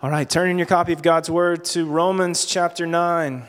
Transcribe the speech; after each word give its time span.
All 0.00 0.10
right, 0.10 0.30
turn 0.30 0.48
in 0.48 0.58
your 0.58 0.66
copy 0.68 0.92
of 0.92 1.02
God's 1.02 1.28
Word 1.28 1.64
to 1.64 1.84
Romans 1.84 2.44
chapter 2.44 2.86
9. 2.86 3.44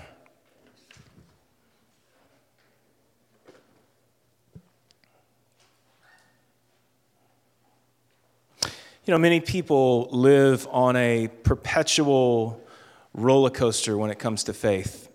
You 8.64 8.70
know, 9.06 9.20
many 9.20 9.40
people 9.40 10.10
live 10.10 10.68
on 10.72 10.96
a 10.96 11.28
perpetual 11.44 12.60
roller 13.14 13.52
coaster 13.52 13.96
when 13.96 14.10
it 14.10 14.18
comes 14.18 14.44
to 14.46 14.54
faith. 14.54 15.08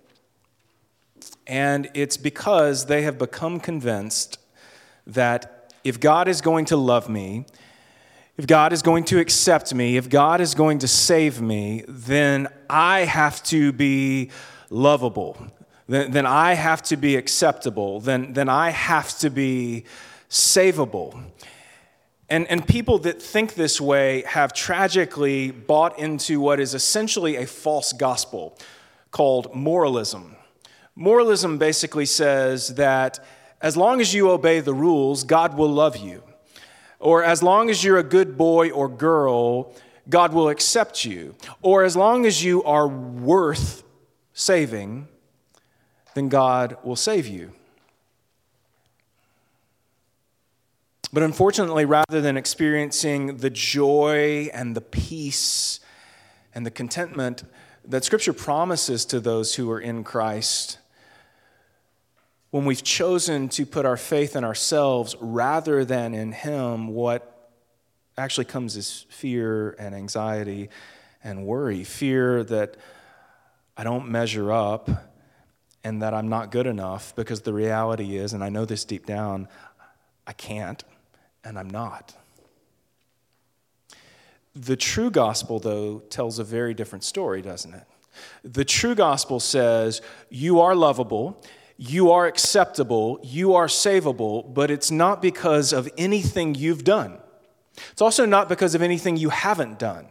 And 1.49 1.91
it's 1.95 2.17
because 2.17 2.87
they 2.87 3.03
have 3.03 3.19
become 3.19 3.59
convinced 3.59 4.39
that 5.05 5.75
if 5.83 5.99
God 5.99 6.29
is 6.29 6.41
going 6.41 6.67
to 6.67 6.77
love 6.77 7.09
me, 7.09 7.47
if 8.37 8.47
God 8.47 8.73
is 8.73 8.83
going 8.83 9.05
to 9.05 9.21
accept 9.21 9.73
me, 9.75 9.97
if 9.97 10.09
God 10.09 10.41
is 10.41 10.55
going 10.55 10.81
to 10.81 10.89
save 10.89 11.41
me, 11.41 11.85
then 11.87 12.49
I 12.69 13.01
have 13.01 13.43
to 13.45 13.73
be 13.73 14.31
lovable. 14.71 15.37
Then, 15.87 16.11
then 16.11 16.27
I 16.27 16.55
have 16.55 16.83
to 16.85 16.97
be 16.97 17.15
acceptable. 17.17 18.01
Then, 18.01 18.33
then 18.33 18.49
I 18.49 18.71
have 18.71 19.17
to 19.19 19.31
be 19.31 19.85
savable. 20.29 21.23
And, 22.29 22.49
and 22.49 22.67
people 22.67 22.99
that 23.01 23.23
think 23.23 23.55
this 23.55 23.81
way 23.81 24.25
have 24.27 24.53
tragically 24.53 25.51
bought 25.53 25.99
into 25.99 26.41
what 26.41 26.59
is 26.59 26.75
essentially 26.75 27.37
a 27.37 27.47
false 27.47 27.93
gospel 27.93 28.59
called 29.13 29.55
moralism. 29.55 30.35
Moralism 30.97 31.59
basically 31.59 32.07
says 32.07 32.75
that 32.75 33.25
as 33.61 33.77
long 33.77 34.01
as 34.01 34.13
you 34.13 34.31
obey 34.31 34.61
the 34.61 34.75
rules, 34.75 35.23
God 35.23 35.57
will 35.57 35.69
love 35.71 35.97
you. 35.97 36.23
Or 37.05 37.23
as 37.23 37.43
long 37.43 37.69
as 37.69 37.85
you're 37.85 37.99
a 37.99 38.03
good 38.03 38.39
boy 38.39 38.71
or 38.71 38.89
girl, 38.89 39.75
God 40.09 40.33
will 40.33 40.49
accept 40.49 41.05
you. 41.05 41.35
Or 41.61 41.85
as 41.85 41.97
long 41.97 42.25
as 42.25 42.43
you 42.43 42.65
are 42.65 42.89
worth 42.89 43.85
saving, 44.33 45.09
then 46.15 46.31
God 46.31 46.79
will 46.83 46.97
save 46.97 47.27
you. 47.27 47.53
But 51.13 51.23
unfortunately, 51.23 51.85
rather 51.85 52.23
than 52.23 52.39
experiencing 52.39 53.37
the 53.37 53.51
joy 53.51 54.49
and 54.55 54.75
the 54.75 54.81
peace 54.81 55.81
and 56.55 56.65
the 56.65 56.71
contentment 56.71 57.45
that 57.85 58.03
Scripture 58.05 58.33
promises 58.33 59.05
to 59.05 59.21
those 59.21 59.57
who 59.57 59.71
are 59.71 59.81
in 59.81 60.05
Christ, 60.05 60.79
when 62.55 62.65
we've 62.65 62.85
chosen 62.85 63.49
to 63.49 63.67
put 63.67 63.85
our 63.85 63.97
faith 63.97 64.37
in 64.37 64.45
ourselves 64.45 65.17
rather 65.19 65.85
than 65.85 66.15
in 66.15 66.31
Him, 66.31 66.87
what 66.87 67.51
actually 68.17 68.45
comes 68.45 68.77
is 68.77 69.07
fear 69.09 69.71
and 69.77 69.93
anxiety 69.93 70.69
and 71.25 71.45
worry. 71.45 71.83
Fear 71.83 72.45
that 72.45 72.77
I 73.77 73.83
don't 73.83 74.09
measure 74.09 74.53
up 74.53 74.89
and 75.83 76.01
that 76.01 76.15
I'm 76.15 76.29
not 76.29 76.53
good 76.53 76.69
enough 76.69 77.13
because 77.17 77.41
the 77.41 77.53
reality 77.53 78.17
is, 78.17 78.35
and 78.35 78.45
I 78.45 78.51
know 78.51 78.65
this 78.65 78.85
deep 78.85 79.05
down, 79.05 79.49
I 80.25 80.33
can't 80.33 80.85
and 81.43 81.59
I'm 81.59 81.69
not. 81.69 82.15
The 84.55 84.77
true 84.77 85.11
gospel, 85.11 85.59
though, 85.59 86.05
tells 86.09 86.39
a 86.39 86.45
very 86.45 86.73
different 86.73 87.03
story, 87.03 87.43
doesn't 87.43 87.75
it? 87.75 87.87
The 88.45 88.65
true 88.65 88.95
gospel 88.95 89.41
says 89.41 90.03
you 90.31 90.61
are 90.61 90.77
lovable, 90.77 91.43
you 91.77 92.11
are 92.13 92.27
acceptable, 92.27 93.19
you 93.23 93.55
are 93.55 93.67
savable, 93.67 94.53
but 94.53 94.71
it's 94.71 94.91
not 94.91 95.21
because 95.21 95.73
of 95.73 95.89
anything 95.99 96.55
you've 96.55 96.85
done. 96.85 97.19
It's 97.91 98.03
also 98.03 98.25
not 98.25 98.49
because 98.49 98.75
of 98.75 98.83
anything 98.83 99.17
you 99.17 99.31
haven't 99.31 99.79
done. 99.79 100.07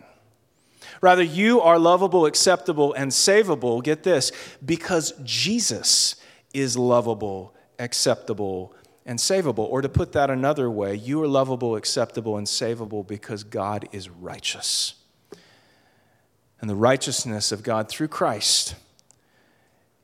Rather, 1.01 1.23
you 1.23 1.61
are 1.61 1.79
lovable, 1.79 2.25
acceptable, 2.25 2.93
and 2.93 3.11
savable, 3.11 3.83
get 3.83 4.03
this, 4.03 4.31
because 4.65 5.13
Jesus 5.23 6.15
is 6.53 6.77
lovable, 6.77 7.53
acceptable, 7.79 8.73
and 9.05 9.19
savable. 9.19 9.59
Or 9.59 9.81
to 9.81 9.89
put 9.89 10.11
that 10.13 10.29
another 10.29 10.69
way, 10.69 10.95
you 10.95 11.21
are 11.21 11.27
lovable, 11.27 11.75
acceptable, 11.75 12.37
and 12.37 12.47
savable 12.47 13.05
because 13.05 13.43
God 13.43 13.87
is 13.91 14.09
righteous. 14.09 14.95
And 16.61 16.69
the 16.69 16.75
righteousness 16.75 17.51
of 17.51 17.63
God 17.63 17.89
through 17.89 18.07
Christ 18.07 18.75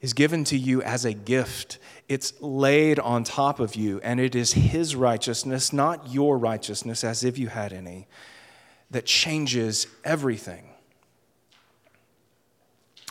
is 0.01 0.13
given 0.13 0.43
to 0.45 0.57
you 0.57 0.81
as 0.81 1.05
a 1.05 1.13
gift. 1.13 1.77
It's 2.07 2.33
laid 2.41 2.99
on 2.99 3.23
top 3.23 3.59
of 3.59 3.75
you, 3.75 3.99
and 4.01 4.19
it 4.19 4.35
is 4.35 4.53
His 4.53 4.95
righteousness, 4.95 5.73
not 5.73 6.11
your 6.11 6.37
righteousness, 6.37 7.03
as 7.03 7.23
if 7.23 7.37
you 7.37 7.47
had 7.47 7.73
any, 7.73 8.07
that 8.91 9.05
changes 9.05 9.87
everything. 10.03 10.69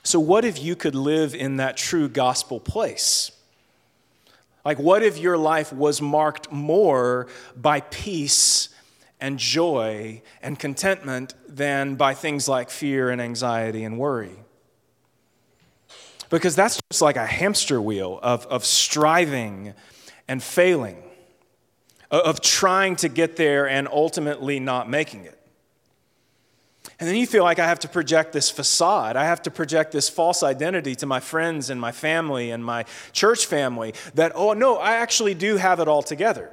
So, 0.03 0.19
what 0.19 0.45
if 0.45 0.63
you 0.63 0.75
could 0.75 0.95
live 0.95 1.35
in 1.35 1.59
that 1.59 1.77
true 1.77 2.09
gospel 2.09 2.61
place? 2.61 3.33
Like, 4.65 4.79
what 4.79 5.03
if 5.03 5.19
your 5.19 5.37
life 5.37 5.73
was 5.73 6.01
marked 6.01 6.51
more 6.51 7.29
by 7.57 7.81
peace 7.81 8.71
and 9.21 9.39
joy 9.39 10.23
and 10.43 10.59
contentment 10.59 11.35
than 11.47 11.95
by 11.97 12.15
things 12.15 12.49
like 12.49 12.71
fear 12.71 13.11
and 13.11 13.21
anxiety 13.21 13.85
and 13.85 13.99
worry? 13.99 14.37
Because 16.31 16.55
that's 16.55 16.81
just 16.91 17.03
like 17.03 17.17
a 17.17 17.27
hamster 17.27 17.81
wheel 17.81 18.21
of, 18.23 18.47
of 18.47 18.65
striving 18.65 19.75
and 20.27 20.43
failing, 20.43 21.03
of 22.11 22.41
trying 22.41 22.97
to 22.97 23.09
get 23.09 23.37
there 23.37 23.69
and 23.69 23.89
ultimately 23.89 24.61
not 24.61 24.91
making 24.91 25.25
it. 25.25 25.39
And 27.01 27.09
then 27.09 27.17
you 27.17 27.27
feel 27.27 27.45
like 27.45 27.59
I 27.59 27.67
have 27.67 27.79
to 27.81 27.89
project 27.89 28.33
this 28.33 28.51
facade. 28.51 29.17
I 29.17 29.25
have 29.25 29.43
to 29.43 29.51
project 29.51 29.93
this 29.93 30.09
false 30.09 30.43
identity 30.43 30.95
to 30.97 31.07
my 31.07 31.21
friends 31.21 31.71
and 31.71 31.81
my 31.81 31.93
family 31.93 32.51
and 32.51 32.65
my 32.65 32.85
church 33.13 33.47
family 33.47 33.95
that, 34.15 34.33
oh, 34.35 34.53
no, 34.53 34.77
I 34.77 34.95
actually 34.95 35.35
do 35.35 35.57
have 35.57 35.81
it 35.81 35.87
all 35.87 36.03
together. 36.03 36.51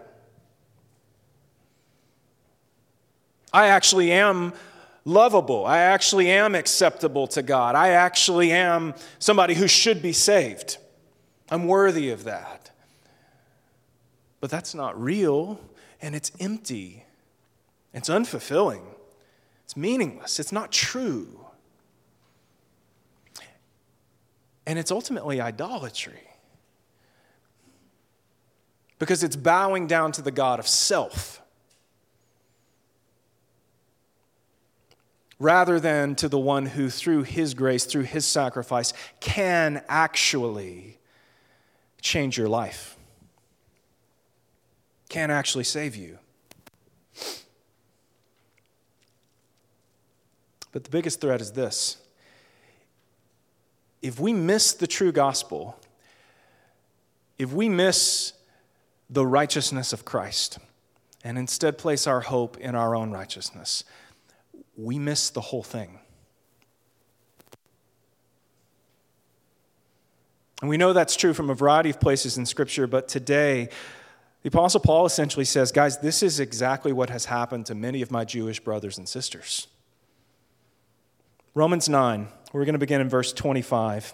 I 3.51 3.67
actually 3.67 4.11
am 4.11 4.53
lovable. 5.05 5.65
I 5.65 5.77
actually 5.79 6.29
am 6.29 6.55
acceptable 6.55 7.27
to 7.27 7.43
God. 7.43 7.75
I 7.75 7.89
actually 7.89 8.51
am 8.51 8.95
somebody 9.19 9.53
who 9.53 9.67
should 9.67 10.01
be 10.01 10.11
saved. 10.11 10.77
I'm 11.49 11.67
worthy 11.67 12.09
of 12.09 12.23
that. 12.23 12.71
But 14.41 14.49
that's 14.49 14.75
not 14.75 14.99
real, 15.01 15.59
and 16.01 16.15
it's 16.15 16.31
empty, 16.39 17.05
it's 17.93 18.09
unfulfilling. 18.09 18.81
It's 19.63 19.75
meaningless, 19.75 20.39
it's 20.39 20.51
not 20.51 20.71
true. 20.71 21.39
And 24.67 24.77
it's 24.77 24.91
ultimately 24.91 25.39
idolatry. 25.41 26.27
Because 28.97 29.23
it's 29.23 29.35
bowing 29.35 29.87
down 29.87 30.11
to 30.13 30.21
the 30.21 30.31
God 30.31 30.59
of 30.59 30.67
self 30.67 31.41
rather 35.39 35.79
than 35.79 36.15
to 36.15 36.29
the 36.29 36.39
one 36.39 36.65
who, 36.65 36.89
through 36.89 37.23
his 37.23 37.53
grace, 37.53 37.85
through 37.85 38.03
his 38.03 38.25
sacrifice, 38.25 38.93
can 39.19 39.83
actually 39.89 40.97
change 42.01 42.37
your 42.37 42.47
life, 42.47 42.95
can 45.09 45.31
actually 45.31 45.63
save 45.63 45.95
you. 45.95 46.17
But 50.71 50.83
the 50.83 50.89
biggest 50.89 51.21
threat 51.21 51.39
is 51.39 51.53
this 51.53 51.97
if 54.01 54.19
we 54.19 54.33
miss 54.33 54.73
the 54.73 54.87
true 54.87 55.11
gospel, 55.11 55.79
if 57.39 57.51
we 57.51 57.69
miss 57.69 58.33
the 59.09 59.25
righteousness 59.25 59.93
of 59.93 60.05
Christ 60.05 60.59
and 61.23 61.37
instead 61.37 61.77
place 61.77 62.05
our 62.07 62.21
hope 62.21 62.57
in 62.57 62.75
our 62.75 62.95
own 62.95 63.11
righteousness, 63.11 63.83
we 64.77 64.99
miss 64.99 65.29
the 65.29 65.41
whole 65.41 65.63
thing. 65.63 65.99
And 70.61 70.69
we 70.69 70.77
know 70.77 70.93
that's 70.93 71.15
true 71.15 71.33
from 71.33 71.49
a 71.49 71.53
variety 71.53 71.89
of 71.89 71.99
places 71.99 72.37
in 72.37 72.45
Scripture, 72.45 72.87
but 72.87 73.07
today, 73.07 73.69
the 74.41 74.47
Apostle 74.47 74.79
Paul 74.79 75.05
essentially 75.05 75.45
says, 75.45 75.71
guys, 75.71 75.99
this 75.99 76.23
is 76.23 76.39
exactly 76.39 76.93
what 76.93 77.09
has 77.09 77.25
happened 77.25 77.65
to 77.67 77.75
many 77.75 78.01
of 78.01 78.11
my 78.11 78.25
Jewish 78.25 78.59
brothers 78.59 78.97
and 78.97 79.07
sisters. 79.07 79.67
Romans 81.53 81.89
9, 81.89 82.27
we're 82.53 82.65
going 82.65 82.73
to 82.73 82.79
begin 82.79 83.01
in 83.01 83.09
verse 83.09 83.33
25. 83.33 84.13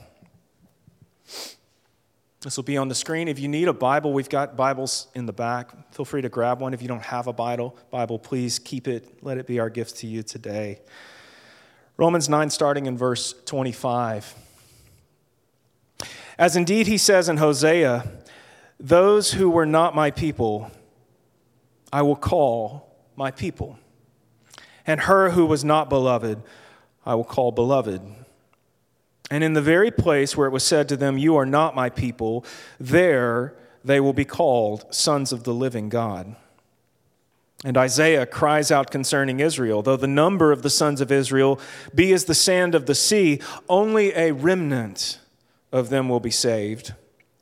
This 2.42 2.58
will 2.58 2.64
be 2.64 2.78
on 2.78 2.88
the 2.88 2.96
screen. 2.96 3.28
If 3.28 3.38
you 3.38 3.48
need 3.48 3.68
a 3.68 3.74
Bible, 3.74 4.14
we've 4.14 4.30
got 4.30 4.58
Bibles 4.58 5.08
in 5.14 5.28
the 5.28 5.34
back. 5.34 5.94
Feel 5.94 6.06
free 6.06 6.24
to 6.24 6.30
grab 6.30 6.60
one. 6.60 6.74
If 6.74 6.82
you 6.82 6.88
don't 6.88 7.04
have 7.04 7.28
a 7.28 7.34
Bible, 7.34 7.78
Bible, 7.92 8.18
please 8.18 8.58
keep 8.58 8.88
it. 8.88 9.24
Let 9.24 9.38
it 9.38 9.46
be 9.46 9.60
our 9.60 9.70
gift 9.70 9.98
to 9.98 10.08
you 10.08 10.24
today. 10.24 10.80
Romans 11.98 12.28
9, 12.28 12.50
starting 12.50 12.88
in 12.88 12.98
verse 12.98 13.36
25. 13.46 14.34
As 16.40 16.56
indeed 16.56 16.88
he 16.88 16.98
says 16.98 17.30
in 17.30 17.38
Hosea, 17.38 18.10
those 18.80 19.34
who 19.34 19.48
were 19.48 19.68
not 19.68 19.94
my 19.94 20.10
people, 20.10 20.72
I 21.94 22.02
will 22.02 22.16
call 22.16 22.90
my 23.16 23.30
people. 23.30 23.78
And 24.88 25.02
her 25.02 25.30
who 25.30 25.46
was 25.46 25.64
not 25.64 25.90
beloved, 25.90 26.42
I 27.06 27.14
will 27.14 27.24
call 27.24 27.52
beloved. 27.52 28.02
And 29.32 29.46
in 29.46 29.54
the 29.54 29.62
very 29.62 29.92
place 29.92 30.36
where 30.36 30.46
it 30.46 30.52
was 30.52 30.66
said 30.66 30.90
to 30.90 30.98
them, 30.98 31.18
You 31.18 31.38
are 31.38 31.46
not 31.46 31.74
my 31.74 31.90
people, 31.90 32.46
there 32.80 33.56
they 33.84 34.02
will 34.02 34.14
be 34.14 34.26
called 34.26 34.94
sons 34.94 35.32
of 35.32 35.46
the 35.46 35.54
living 35.54 35.88
God. 35.88 36.36
And 37.64 37.78
Isaiah 37.78 38.26
cries 38.26 38.72
out 38.72 38.92
concerning 38.92 39.40
Israel 39.40 39.82
though 39.82 39.96
the 39.96 40.06
number 40.06 40.52
of 40.52 40.64
the 40.64 40.70
sons 40.70 41.00
of 41.00 41.12
Israel 41.12 41.60
be 41.96 42.12
as 42.12 42.26
the 42.26 42.36
sand 42.36 42.76
of 42.76 42.88
the 42.88 42.96
sea, 42.96 43.40
only 43.70 44.14
a 44.14 44.34
remnant 44.34 45.20
of 45.72 45.90
them 45.90 46.10
will 46.10 46.20
be 46.20 46.32
saved. 46.32 46.94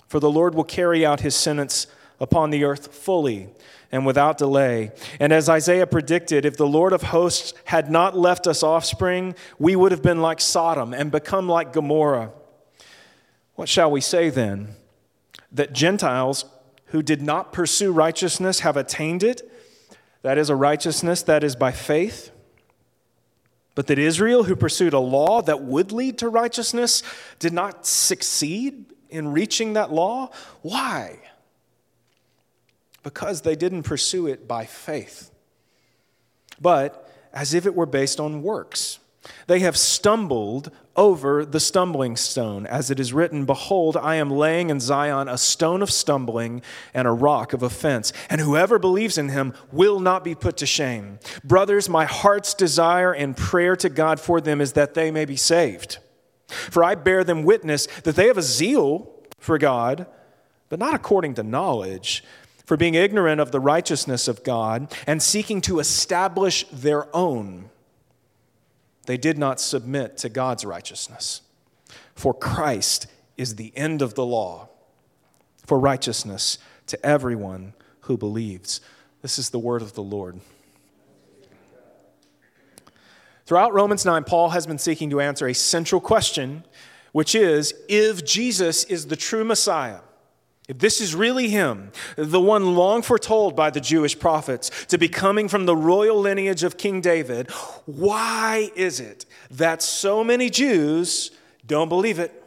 For 0.07 0.19
the 0.19 0.29
Lord 0.29 0.53
will 0.53 0.63
carry 0.63 1.03
out 1.03 1.21
his 1.21 1.35
sentence 1.35 1.87
upon 2.19 2.51
the 2.51 2.65
earth 2.65 2.93
fully 2.93 3.49
and 3.91 4.05
without 4.05 4.37
delay. 4.37 4.91
And 5.19 5.33
as 5.33 5.49
Isaiah 5.49 5.87
predicted, 5.87 6.45
if 6.45 6.57
the 6.57 6.67
Lord 6.67 6.93
of 6.93 7.03
hosts 7.03 7.53
had 7.65 7.89
not 7.89 8.17
left 8.17 8.47
us 8.47 8.63
offspring, 8.63 9.35
we 9.57 9.75
would 9.75 9.91
have 9.91 10.03
been 10.03 10.21
like 10.21 10.39
Sodom 10.41 10.93
and 10.93 11.11
become 11.11 11.47
like 11.47 11.73
Gomorrah. 11.73 12.31
What 13.55 13.69
shall 13.69 13.91
we 13.91 14.01
say 14.01 14.29
then? 14.29 14.75
That 15.51 15.73
Gentiles 15.73 16.45
who 16.87 17.01
did 17.01 17.21
not 17.21 17.53
pursue 17.53 17.91
righteousness 17.91 18.61
have 18.61 18.77
attained 18.77 19.23
it? 19.23 19.49
That 20.21 20.37
is 20.37 20.49
a 20.49 20.55
righteousness 20.55 21.23
that 21.23 21.43
is 21.43 21.55
by 21.55 21.71
faith. 21.71 22.31
But 23.75 23.87
that 23.87 23.99
Israel, 23.99 24.43
who 24.43 24.55
pursued 24.55 24.93
a 24.93 24.99
law 24.99 25.41
that 25.43 25.61
would 25.61 25.91
lead 25.91 26.17
to 26.19 26.29
righteousness, 26.29 27.03
did 27.37 27.53
not 27.53 27.85
succeed 27.85 28.85
in 29.09 29.31
reaching 29.31 29.73
that 29.73 29.91
law? 29.91 30.31
Why? 30.61 31.19
Because 33.03 33.41
they 33.41 33.55
didn't 33.55 33.83
pursue 33.83 34.27
it 34.27 34.47
by 34.47 34.65
faith, 34.65 35.31
but 36.59 37.09
as 37.33 37.53
if 37.53 37.65
it 37.65 37.75
were 37.75 37.85
based 37.85 38.19
on 38.19 38.43
works. 38.43 38.99
They 39.47 39.59
have 39.59 39.77
stumbled 39.77 40.71
over 40.95 41.45
the 41.45 41.59
stumbling 41.59 42.15
stone, 42.15 42.65
as 42.65 42.89
it 42.89 42.99
is 42.99 43.13
written 43.13 43.45
Behold, 43.45 43.97
I 43.97 44.15
am 44.15 44.29
laying 44.29 44.69
in 44.69 44.79
Zion 44.79 45.27
a 45.27 45.37
stone 45.37 45.81
of 45.81 45.91
stumbling 45.91 46.61
and 46.93 47.07
a 47.07 47.11
rock 47.11 47.53
of 47.53 47.63
offense, 47.63 48.11
and 48.29 48.41
whoever 48.41 48.79
believes 48.79 49.17
in 49.17 49.29
him 49.29 49.53
will 49.71 49.99
not 49.99 50.23
be 50.23 50.35
put 50.35 50.57
to 50.57 50.65
shame. 50.65 51.19
Brothers, 51.43 51.89
my 51.89 52.05
heart's 52.05 52.53
desire 52.53 53.13
and 53.13 53.35
prayer 53.35 53.75
to 53.77 53.89
God 53.89 54.19
for 54.19 54.41
them 54.41 54.61
is 54.61 54.73
that 54.73 54.93
they 54.93 55.11
may 55.11 55.25
be 55.25 55.37
saved. 55.37 55.99
For 56.47 56.83
I 56.83 56.95
bear 56.95 57.23
them 57.23 57.43
witness 57.43 57.87
that 58.03 58.15
they 58.15 58.27
have 58.27 58.37
a 58.37 58.43
zeal 58.43 59.11
for 59.37 59.57
God, 59.57 60.07
but 60.69 60.79
not 60.79 60.95
according 60.95 61.35
to 61.35 61.43
knowledge. 61.43 62.23
For 62.69 62.77
being 62.77 62.93
ignorant 62.93 63.41
of 63.41 63.51
the 63.51 63.59
righteousness 63.59 64.27
of 64.27 64.43
God 64.43 64.93
and 65.07 65.23
seeking 65.23 65.59
to 65.61 65.79
establish 65.79 66.65
their 66.71 67.07
own 67.15 67.71
they 69.07 69.17
did 69.17 69.39
not 69.39 69.59
submit 69.59 70.17
to 70.17 70.29
God's 70.29 70.63
righteousness. 70.63 71.41
For 72.13 72.31
Christ 72.31 73.07
is 73.37 73.55
the 73.55 73.75
end 73.75 74.03
of 74.03 74.13
the 74.13 74.23
law 74.23 74.69
for 75.65 75.79
righteousness 75.79 76.59
to 76.85 77.03
everyone 77.03 77.73
who 78.01 78.17
believes. 78.17 78.81
This 79.23 79.39
is 79.39 79.49
the 79.49 79.57
word 79.57 79.81
of 79.81 79.95
the 79.95 80.03
Lord. 80.03 80.39
Throughout 83.47 83.73
Romans 83.73 84.05
9, 84.05 84.25
Paul 84.25 84.49
has 84.49 84.67
been 84.67 84.77
seeking 84.77 85.09
to 85.09 85.21
answer 85.21 85.47
a 85.47 85.55
central 85.55 85.99
question, 85.99 86.63
which 87.13 87.33
is 87.33 87.73
if 87.87 88.23
Jesus 88.23 88.83
is 88.83 89.07
the 89.07 89.15
true 89.15 89.43
Messiah, 89.43 90.01
if 90.69 90.77
this 90.77 91.01
is 91.01 91.15
really 91.15 91.49
him, 91.49 91.91
the 92.15 92.39
one 92.39 92.75
long 92.75 93.01
foretold 93.01 93.55
by 93.55 93.71
the 93.71 93.81
Jewish 93.81 94.17
prophets 94.17 94.69
to 94.85 94.99
be 94.99 95.09
coming 95.09 95.47
from 95.47 95.65
the 95.65 95.75
royal 95.75 96.19
lineage 96.19 96.63
of 96.63 96.77
King 96.77 97.01
David, 97.01 97.49
why 97.87 98.69
is 98.75 98.99
it 98.99 99.25
that 99.49 99.81
so 99.81 100.23
many 100.23 100.47
Jews 100.47 101.31
don't 101.65 101.89
believe 101.89 102.19
it? 102.19 102.43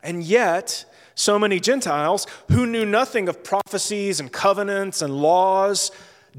And 0.00 0.22
yet, 0.22 0.84
so 1.16 1.40
many 1.40 1.58
Gentiles 1.58 2.28
who 2.52 2.64
knew 2.66 2.86
nothing 2.86 3.28
of 3.28 3.42
prophecies 3.42 4.20
and 4.20 4.32
covenants 4.32 5.02
and 5.02 5.20
laws 5.20 5.90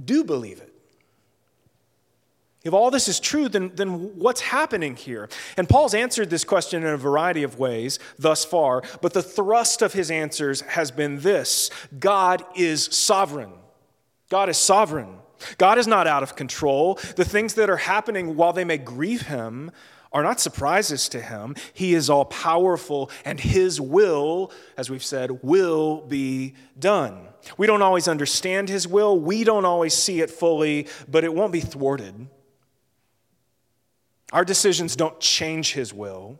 do 0.05 0.23
believe 0.23 0.61
it. 0.61 0.73
If 2.63 2.73
all 2.73 2.91
this 2.91 3.07
is 3.07 3.21
true, 3.21 3.47
then, 3.47 3.71
then 3.75 4.17
what's 4.17 4.41
happening 4.41 4.95
here? 4.95 5.29
And 5.55 5.69
Paul's 5.69 5.93
answered 5.93 6.29
this 6.29 6.43
question 6.43 6.83
in 6.83 6.89
a 6.89 6.97
variety 6.97 7.43
of 7.43 7.57
ways 7.57 7.99
thus 8.17 8.43
far, 8.43 8.83
but 9.01 9.13
the 9.13 9.23
thrust 9.23 9.81
of 9.81 9.93
his 9.93 10.11
answers 10.11 10.61
has 10.61 10.91
been 10.91 11.19
this 11.19 11.69
God 11.99 12.43
is 12.55 12.83
sovereign. 12.85 13.53
God 14.29 14.49
is 14.49 14.57
sovereign. 14.57 15.19
God 15.57 15.77
is 15.77 15.87
not 15.87 16.05
out 16.05 16.21
of 16.21 16.35
control. 16.35 16.99
The 17.15 17.23
things 17.23 17.53
that 17.53 17.69
are 17.69 17.77
happening, 17.77 18.35
while 18.35 18.51
they 18.51 18.65
may 18.65 18.77
grieve 18.77 19.23
him, 19.23 19.71
are 20.11 20.23
not 20.23 20.41
surprises 20.41 21.07
to 21.09 21.21
him. 21.21 21.55
He 21.73 21.93
is 21.93 22.09
all 22.09 22.25
powerful, 22.25 23.09
and 23.23 23.39
his 23.39 23.79
will, 23.79 24.51
as 24.75 24.89
we've 24.89 25.03
said, 25.03 25.43
will 25.43 26.01
be 26.01 26.55
done. 26.77 27.27
We 27.57 27.67
don't 27.67 27.81
always 27.81 28.09
understand 28.09 28.67
his 28.67 28.85
will, 28.85 29.17
we 29.17 29.45
don't 29.45 29.65
always 29.65 29.93
see 29.93 30.19
it 30.19 30.29
fully, 30.29 30.87
but 31.07 31.23
it 31.23 31.33
won't 31.33 31.53
be 31.53 31.61
thwarted. 31.61 32.27
Our 34.31 34.45
decisions 34.45 34.95
don't 34.95 35.19
change 35.19 35.73
his 35.73 35.93
will. 35.93 36.39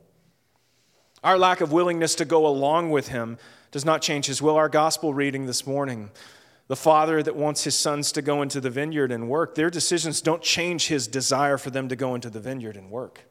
Our 1.24 1.38
lack 1.38 1.62
of 1.62 1.72
willingness 1.72 2.16
to 2.16 2.26
go 2.26 2.46
along 2.46 2.92
with 2.92 3.10
him 3.10 3.38
does 3.72 3.84
not 3.84 4.02
change 4.02 4.28
his 4.28 4.42
will. 4.42 4.56
Our 4.56 4.70
gospel 4.70 5.14
reading 5.14 5.48
this 5.48 5.66
morning, 5.66 6.12
the 6.68 6.76
father 6.76 7.22
that 7.24 7.36
wants 7.36 7.64
his 7.64 7.76
sons 7.76 8.12
to 8.14 8.22
go 8.22 8.42
into 8.42 8.62
the 8.62 8.70
vineyard 8.70 9.12
and 9.12 9.28
work, 9.28 9.56
their 9.56 9.70
decisions 9.70 10.22
don't 10.22 10.42
change 10.42 10.88
his 10.88 11.08
desire 11.08 11.58
for 11.58 11.72
them 11.72 11.90
to 11.90 11.96
go 11.96 12.16
into 12.16 12.30
the 12.30 12.40
vineyard 12.40 12.78
and 12.78 12.92
work. 12.92 13.22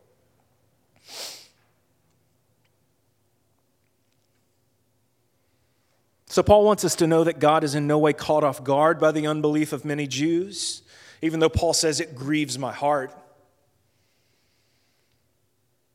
So, 6.26 6.42
Paul 6.42 6.64
wants 6.64 6.84
us 6.84 6.94
to 6.96 7.06
know 7.06 7.24
that 7.24 7.38
God 7.38 7.64
is 7.64 7.74
in 7.74 7.86
no 7.86 7.98
way 7.98 8.12
caught 8.12 8.44
off 8.44 8.62
guard 8.62 9.00
by 9.00 9.12
the 9.12 9.26
unbelief 9.26 9.72
of 9.72 9.84
many 9.84 10.06
Jews, 10.06 10.82
even 11.22 11.40
though 11.40 11.48
Paul 11.48 11.72
says 11.72 12.00
it 12.00 12.14
grieves 12.14 12.58
my 12.58 12.72
heart 12.72 13.12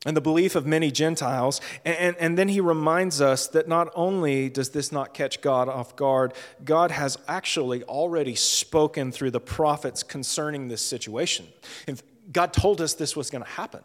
and 0.05 0.17
the 0.17 0.21
belief 0.21 0.55
of 0.55 0.65
many 0.65 0.91
Gentiles. 0.91 1.61
And, 1.85 2.15
and, 2.17 2.37
then 2.37 2.49
he 2.49 2.59
reminds 2.59 3.21
us 3.21 3.47
that 3.47 3.67
not 3.67 3.89
only 3.95 4.49
does 4.49 4.69
this 4.69 4.91
not 4.91 5.13
catch 5.13 5.41
God 5.41 5.69
off 5.69 5.95
guard, 5.95 6.33
God 6.63 6.91
has 6.91 7.17
actually 7.27 7.83
already 7.83 8.35
spoken 8.35 9.11
through 9.11 9.31
the 9.31 9.39
prophets 9.39 10.03
concerning 10.03 10.67
this 10.67 10.81
situation. 10.81 11.47
God 12.31 12.53
told 12.53 12.81
us 12.81 12.93
this 12.93 13.15
was 13.15 13.29
going 13.29 13.43
to 13.43 13.49
happen. 13.49 13.81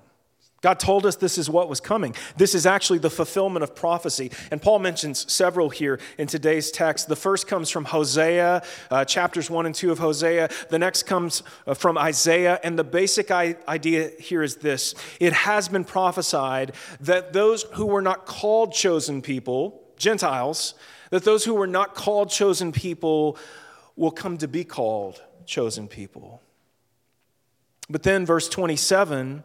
God 0.61 0.81
told 0.81 1.07
us 1.07 1.15
this 1.15 1.39
is 1.39 1.49
what 1.49 1.69
was 1.69 1.81
coming. 1.81 2.17
This 2.37 2.55
is 2.55 2.67
actually 2.67 2.99
the 2.99 3.11
fulfillment 3.11 3.63
of 3.63 3.77
prophecy. 3.77 4.33
And 4.51 4.61
Paul 4.61 4.81
mentions 4.81 5.33
several 5.33 5.71
here 5.71 6.01
in 6.19 6.27
today's 6.27 6.73
text. 6.73 7.07
The 7.07 7.15
first 7.15 7.47
comes 7.47 7.71
from 7.71 7.85
Hosea, 7.85 8.65
uh, 8.91 9.05
chapters 9.05 9.49
1 9.49 9.67
and 9.67 9.75
2 9.75 9.93
of 9.93 10.01
Hosea. 10.01 10.49
The 10.69 10.79
next 10.79 11.05
comes 11.05 11.45
uh, 11.65 11.75
from 11.75 11.97
Isaiah. 11.97 12.59
And 12.65 12.77
the 12.77 12.85
basic 12.85 13.31
idea 13.31 14.11
here 14.19 14.43
is 14.43 14.57
this 14.57 14.97
it 15.21 15.33
has 15.33 15.69
been 15.69 15.85
prophesied 15.85 16.73
that 17.01 17.33
those 17.33 17.63
who 17.75 17.87
were 17.87 18.03
not 18.03 18.27
called 18.27 18.73
chosen 18.73 19.23
people, 19.23 19.81
Gentiles, 19.97 20.75
that 21.11 21.23
those 21.23 21.45
who 21.45 21.55
were 21.55 21.69
not 21.69 21.95
called 21.95 22.31
chosen 22.31 22.73
people 22.73 23.39
will 23.95 24.11
come 24.11 24.37
to 24.39 24.49
be 24.49 24.65
called 24.65 25.23
chosen 25.47 25.87
people. 25.87 26.43
But 27.89 28.03
then, 28.03 28.27
verse 28.27 28.49
27 28.49 29.45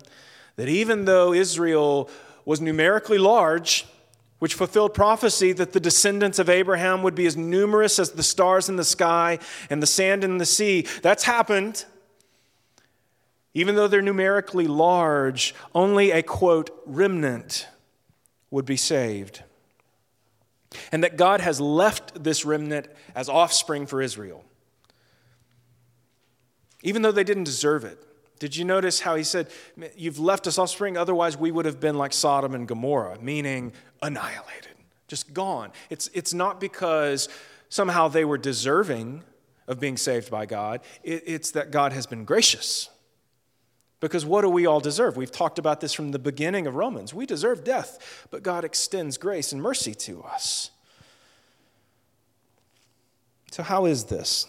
that 0.55 0.69
even 0.69 1.05
though 1.05 1.33
Israel 1.33 2.09
was 2.45 2.61
numerically 2.61 3.17
large, 3.17 3.85
which 4.39 4.53
fulfilled 4.55 4.93
prophecy 4.93 5.53
that 5.53 5.71
the 5.71 5.79
descendants 5.79 6.37
of 6.37 6.49
Abraham 6.49 7.01
would 7.01 7.15
be 7.15 7.25
as 7.25 7.37
numerous 7.37 7.97
as 7.97 8.11
the 8.11 8.23
stars 8.23 8.67
in 8.67 8.75
the 8.75 8.83
sky 8.83 9.39
and 9.69 9.81
the 9.81 9.87
sand 9.87 10.23
in 10.23 10.37
the 10.37 10.45
sea, 10.45 10.85
that's 11.01 11.23
happened. 11.23 11.85
Even 13.53 13.75
though 13.75 13.87
they're 13.87 14.01
numerically 14.01 14.67
large, 14.67 15.55
only 15.73 16.11
a 16.11 16.21
quote, 16.21 16.71
remnant 16.85 17.67
would 18.51 18.65
be 18.65 18.75
saved. 18.75 19.43
And 20.91 21.03
that 21.03 21.17
God 21.17 21.39
has 21.39 21.61
left 21.61 22.23
this 22.23 22.43
remnant 22.43 22.87
as 23.15 23.29
offspring 23.29 23.85
for 23.85 24.01
Israel, 24.01 24.43
even 26.81 27.01
though 27.01 27.11
they 27.11 27.23
didn't 27.23 27.45
deserve 27.45 27.85
it. 27.85 28.03
Did 28.43 28.57
you 28.57 28.65
notice 28.65 28.99
how 28.99 29.15
he 29.15 29.23
said, 29.23 29.47
You've 29.95 30.19
left 30.19 30.47
us 30.47 30.57
offspring, 30.57 30.97
otherwise 30.97 31.37
we 31.37 31.49
would 31.49 31.63
have 31.63 31.79
been 31.79 31.97
like 31.97 32.11
Sodom 32.11 32.53
and 32.53 32.67
Gomorrah, 32.67 33.17
meaning 33.21 33.71
annihilated, 34.01 34.73
just 35.07 35.33
gone. 35.33 35.71
It's, 35.89 36.09
it's 36.13 36.33
not 36.33 36.59
because 36.59 37.29
somehow 37.69 38.09
they 38.09 38.25
were 38.25 38.37
deserving 38.37 39.23
of 39.65 39.79
being 39.79 39.95
saved 39.95 40.29
by 40.29 40.45
God, 40.45 40.81
it, 41.05 41.23
it's 41.25 41.51
that 41.51 41.71
God 41.71 41.93
has 41.93 42.05
been 42.05 42.25
gracious. 42.25 42.89
Because 44.01 44.25
what 44.25 44.41
do 44.41 44.49
we 44.49 44.65
all 44.65 44.81
deserve? 44.81 45.15
We've 45.15 45.31
talked 45.31 45.57
about 45.57 45.79
this 45.79 45.93
from 45.93 46.11
the 46.11 46.19
beginning 46.19 46.67
of 46.67 46.75
Romans. 46.75 47.13
We 47.13 47.25
deserve 47.25 47.63
death, 47.63 48.27
but 48.29 48.43
God 48.43 48.65
extends 48.65 49.17
grace 49.17 49.53
and 49.53 49.61
mercy 49.61 49.95
to 49.95 50.21
us. 50.21 50.69
So, 53.51 53.63
how 53.63 53.85
is 53.85 54.03
this? 54.03 54.47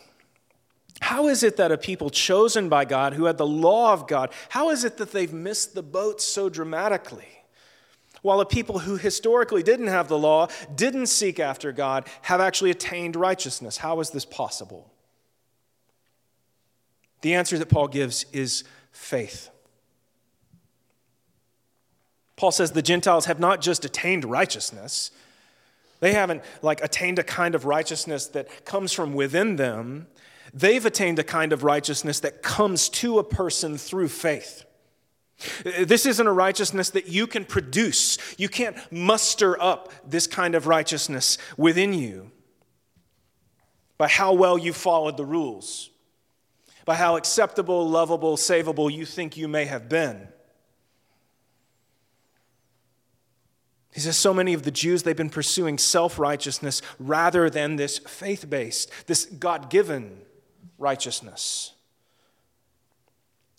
How 1.01 1.29
is 1.29 1.43
it 1.43 1.57
that 1.57 1.73
a 1.73 1.79
people 1.79 2.11
chosen 2.11 2.69
by 2.69 2.85
God, 2.85 3.15
who 3.15 3.25
had 3.25 3.39
the 3.39 3.47
law 3.47 3.93
of 3.93 4.07
God, 4.07 4.31
how 4.49 4.71
is 4.71 4.85
it 4.85 4.97
that 4.99 5.13
they've 5.13 5.33
missed 5.33 5.75
the 5.75 5.83
boat 5.83 6.21
so 6.21 6.49
dramatically? 6.49 7.29
While 8.23 8.41
a 8.41 8.47
people 8.47 8.79
who 8.79 8.97
historically 8.97 9.63
didn't 9.63 9.89
have 9.89 10.09
the 10.09 10.19
law, 10.19 10.49
didn't 10.75 11.09
seek 11.09 11.39
after 11.39 11.73
God, 11.73 12.09
have 12.23 12.41
actually 12.41 12.71
attained 12.71 13.17
righteousness. 13.17 13.77
How 13.77 14.01
is 14.01 14.11
this 14.11 14.25
possible? 14.25 14.91
The 17.21 17.35
answer 17.35 17.59
that 17.59 17.69
Paul 17.69 17.89
gives 17.89 18.25
is 18.33 18.65
faith. 18.93 19.51
Paul 22.37 22.51
says 22.51 22.73
the 22.73 22.83
Gentiles 22.83 23.27
have 23.27 23.39
not 23.39 23.61
just 23.61 23.85
attained 23.85 24.25
righteousness, 24.25 25.11
they 26.01 26.13
haven't 26.13 26.43
like 26.63 26.83
attained 26.83 27.19
a 27.19 27.23
kind 27.23 27.55
of 27.55 27.65
righteousness 27.65 28.27
that 28.29 28.65
comes 28.65 28.93
from 28.93 29.15
within 29.15 29.57
them. 29.57 30.07
They've 30.53 30.85
attained 30.85 31.19
a 31.19 31.25
kind 31.25 31.53
of 31.53 31.65
righteousness 31.65 32.21
that 32.21 32.43
comes 32.43 32.89
to 32.91 33.19
a 33.19 33.25
person 33.25 33.79
through 33.79 34.09
faith. 34.09 34.65
This 35.65 36.07
isn't 36.07 36.27
a 36.27 36.33
righteousness 36.33 36.91
that 36.91 37.09
you 37.09 37.27
can 37.27 37.45
produce. 37.45 38.19
You 38.39 38.49
can't 38.49 38.77
muster 38.93 39.61
up 39.61 39.93
this 40.07 40.27
kind 40.27 40.55
of 40.55 40.67
righteousness 40.67 41.39
within 41.57 41.93
you 41.93 42.31
by 43.99 44.09
how 44.09 44.33
well 44.33 44.57
you 44.57 44.73
followed 44.73 45.17
the 45.17 45.25
rules, 45.25 45.91
by 46.85 46.95
how 46.95 47.17
acceptable, 47.17 47.89
lovable, 47.89 48.37
savable 48.37 48.93
you 48.93 49.05
think 49.05 49.37
you 49.37 49.49
may 49.49 49.65
have 49.65 49.89
been. 49.89 50.29
He 53.93 54.01
says 54.01 54.17
so 54.17 54.35
many 54.35 54.55
of 54.55 54.65
the 54.65 54.73
Jews, 54.73 55.05
they've 55.05 55.17
been 55.17 55.31
pursuing 55.31 55.79
self 55.79 56.19
righteousness 56.19 56.83
rather 56.99 57.49
than 57.49 57.77
this 57.77 57.99
faith 57.99 58.49
based, 58.51 58.91
this 59.07 59.25
God 59.25 59.71
given 59.71 60.24
righteousness. 60.79 61.73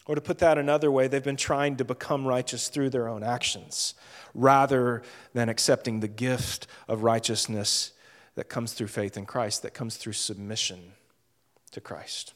Or 0.05 0.15
to 0.15 0.22
put 0.22 0.38
that 0.39 0.57
another 0.57 0.91
way, 0.91 1.07
they've 1.07 1.24
been 1.24 1.36
trying 1.36 1.77
to 1.77 1.86
become 1.86 2.27
righteous 2.27 2.67
through 2.67 2.91
their 2.91 3.07
own 3.07 3.24
actions 3.24 3.95
rather 4.34 5.01
than 5.34 5.50
accepting 5.50 6.00
the 6.00 6.07
gift 6.07 6.67
of 6.88 7.03
righteousness 7.03 7.93
that 8.36 8.50
comes 8.50 8.74
through 8.74 8.88
faith 8.88 9.17
in 9.17 9.25
Christ, 9.25 9.63
that 9.63 9.74
comes 9.74 9.98
through 9.98 10.13
submission 10.13 10.93
to 11.72 11.81
Christ. 11.81 12.34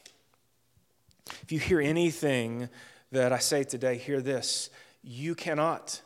If 1.44 1.52
you 1.52 1.60
hear 1.60 1.80
anything 1.80 2.70
that 3.12 3.32
I 3.32 3.40
say 3.40 3.64
today, 3.64 3.98
hear 3.98 4.22
this. 4.22 4.70
You 5.04 5.36
cannot 5.36 6.02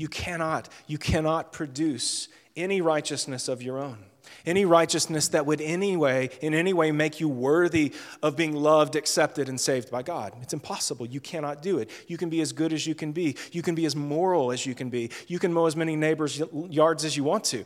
you 0.00 0.08
cannot, 0.08 0.70
you 0.86 0.96
cannot 0.96 1.52
produce 1.52 2.28
any 2.56 2.80
righteousness 2.80 3.48
of 3.48 3.62
your 3.62 3.78
own. 3.78 3.98
Any 4.46 4.64
righteousness 4.64 5.28
that 5.28 5.46
would 5.46 5.60
anyway, 5.60 6.30
in 6.40 6.54
any 6.54 6.72
way 6.72 6.92
make 6.92 7.20
you 7.20 7.28
worthy 7.28 7.92
of 8.22 8.36
being 8.36 8.54
loved, 8.54 8.96
accepted, 8.96 9.48
and 9.48 9.60
saved 9.60 9.90
by 9.90 10.02
God. 10.02 10.34
It's 10.42 10.52
impossible. 10.52 11.06
You 11.06 11.20
cannot 11.20 11.62
do 11.62 11.78
it. 11.78 11.90
You 12.06 12.16
can 12.16 12.30
be 12.30 12.40
as 12.40 12.52
good 12.52 12.72
as 12.72 12.86
you 12.86 12.94
can 12.94 13.12
be. 13.12 13.36
You 13.52 13.62
can 13.62 13.74
be 13.74 13.84
as 13.86 13.94
moral 13.96 14.52
as 14.52 14.66
you 14.66 14.74
can 14.74 14.90
be. 14.90 15.10
You 15.26 15.38
can 15.38 15.52
mow 15.52 15.66
as 15.66 15.76
many 15.76 15.96
neighbors' 15.96 16.42
yards 16.52 17.04
as 17.04 17.16
you 17.16 17.24
want 17.24 17.44
to. 17.44 17.64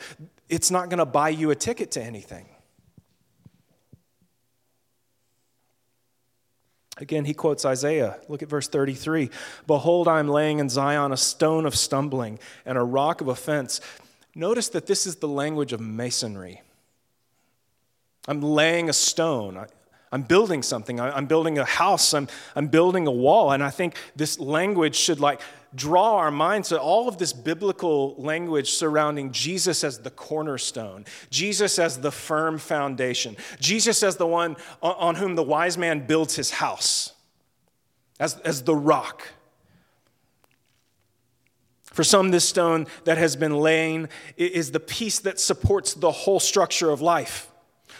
It's 0.48 0.70
not 0.70 0.88
going 0.88 0.98
to 0.98 1.06
buy 1.06 1.30
you 1.30 1.50
a 1.50 1.54
ticket 1.54 1.90
to 1.92 2.02
anything. 2.02 2.46
Again, 6.98 7.24
he 7.24 7.34
quotes 7.34 7.64
Isaiah. 7.64 8.18
Look 8.28 8.42
at 8.42 8.48
verse 8.48 8.68
33. 8.68 9.30
Behold, 9.66 10.06
I 10.06 10.20
am 10.20 10.28
laying 10.28 10.60
in 10.60 10.68
Zion 10.68 11.10
a 11.10 11.16
stone 11.16 11.66
of 11.66 11.74
stumbling 11.74 12.38
and 12.64 12.78
a 12.78 12.84
rock 12.84 13.20
of 13.20 13.26
offense. 13.26 13.80
Notice 14.34 14.68
that 14.70 14.86
this 14.86 15.06
is 15.06 15.16
the 15.16 15.28
language 15.28 15.72
of 15.72 15.80
masonry. 15.80 16.62
I'm 18.26 18.40
laying 18.40 18.88
a 18.88 18.92
stone. 18.92 19.66
I'm 20.10 20.22
building 20.22 20.62
something. 20.62 21.00
I'm 21.00 21.26
building 21.26 21.58
a 21.58 21.64
house. 21.64 22.14
I'm, 22.14 22.28
I'm 22.56 22.68
building 22.68 23.06
a 23.06 23.12
wall. 23.12 23.52
And 23.52 23.62
I 23.62 23.70
think 23.70 23.96
this 24.16 24.38
language 24.38 24.96
should 24.96 25.20
like 25.20 25.40
draw 25.74 26.16
our 26.16 26.30
minds 26.30 26.68
to 26.68 26.80
all 26.80 27.08
of 27.08 27.18
this 27.18 27.32
biblical 27.32 28.14
language 28.16 28.70
surrounding 28.70 29.32
Jesus 29.32 29.82
as 29.82 29.98
the 29.98 30.10
cornerstone, 30.10 31.04
Jesus 31.30 31.78
as 31.78 31.98
the 31.98 32.12
firm 32.12 32.58
foundation, 32.58 33.36
Jesus 33.60 34.02
as 34.02 34.16
the 34.16 34.26
one 34.26 34.56
on 34.82 35.16
whom 35.16 35.34
the 35.34 35.42
wise 35.42 35.76
man 35.76 36.06
builds 36.06 36.36
his 36.36 36.52
house, 36.52 37.12
as, 38.20 38.38
as 38.40 38.62
the 38.62 38.76
rock. 38.76 39.28
For 41.94 42.02
some, 42.02 42.32
this 42.32 42.48
stone 42.48 42.88
that 43.04 43.18
has 43.18 43.36
been 43.36 43.56
laying 43.56 44.08
is 44.36 44.72
the 44.72 44.80
piece 44.80 45.20
that 45.20 45.38
supports 45.38 45.94
the 45.94 46.10
whole 46.10 46.40
structure 46.40 46.90
of 46.90 47.00
life. 47.00 47.48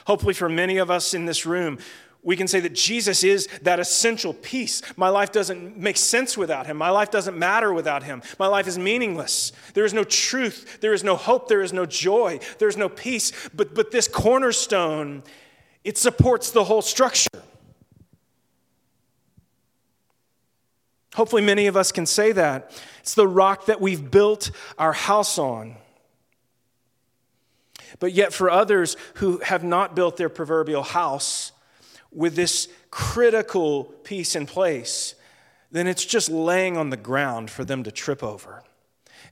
Hopefully, 0.09 0.35
for 0.35 0.49
many 0.49 0.79
of 0.79 0.91
us 0.91 1.15
in 1.15 1.27
this 1.27 1.47
room, 1.47 1.79
we 2.21 2.37
can 2.37 2.49
say 2.49 2.59
that 2.59 2.75
Jesus 2.75 3.23
is 3.23 3.47
that 3.63 3.79
essential 3.79 4.35
piece. 4.35 4.83
My 4.97 5.11
life 5.11 5.31
doesn't 5.31 5.77
make 5.77 5.97
sense 5.97 6.37
without 6.37 6.67
him. 6.67 6.77
My 6.77 6.91
life 6.91 7.13
doesn't 7.13 7.39
matter 7.39 7.73
without 7.73 8.03
him. 8.03 8.21
My 8.37 8.49
life 8.49 8.67
is 8.67 8.79
meaningless. 8.79 9.53
There 9.75 9.85
is 9.85 9.95
no 9.95 10.03
truth. 10.03 10.79
There 10.81 10.93
is 10.93 11.05
no 11.05 11.15
hope. 11.15 11.47
There 11.47 11.63
is 11.63 11.73
no 11.73 11.87
joy. 11.87 12.41
There 12.59 12.69
is 12.69 12.77
no 12.77 12.89
peace. 12.89 13.31
But, 13.55 13.77
but 13.77 13.93
this 13.93 14.09
cornerstone, 14.09 15.23
it 15.85 15.99
supports 15.99 16.51
the 16.51 16.65
whole 16.65 16.83
structure. 16.83 17.45
Hopefully, 21.15 21.43
many 21.43 21.67
of 21.67 21.77
us 21.77 21.93
can 21.93 22.07
say 22.07 22.33
that. 22.33 22.71
It's 23.01 23.15
the 23.15 23.29
rock 23.29 23.67
that 23.67 23.81
we've 23.81 24.11
built 24.11 24.51
our 24.79 24.93
house 24.93 25.39
on. 25.39 25.77
But 27.99 28.13
yet, 28.13 28.33
for 28.33 28.51
others 28.51 28.97
who 29.15 29.39
have 29.39 29.65
not 29.65 29.95
built 29.95 30.17
their 30.17 30.29
proverbial 30.29 30.83
house, 30.83 31.53
with 32.15 32.37
this 32.37 32.69
critical 32.91 33.85
piece 33.85 34.37
in 34.37 34.47
place, 34.47 35.15
then 35.73 35.87
it's 35.87 36.05
just 36.05 36.31
laying 36.31 36.77
on 36.77 36.91
the 36.91 36.97
ground 36.97 37.51
for 37.51 37.65
them 37.65 37.83
to 37.83 37.91
trip 37.91 38.23
over. 38.23 38.63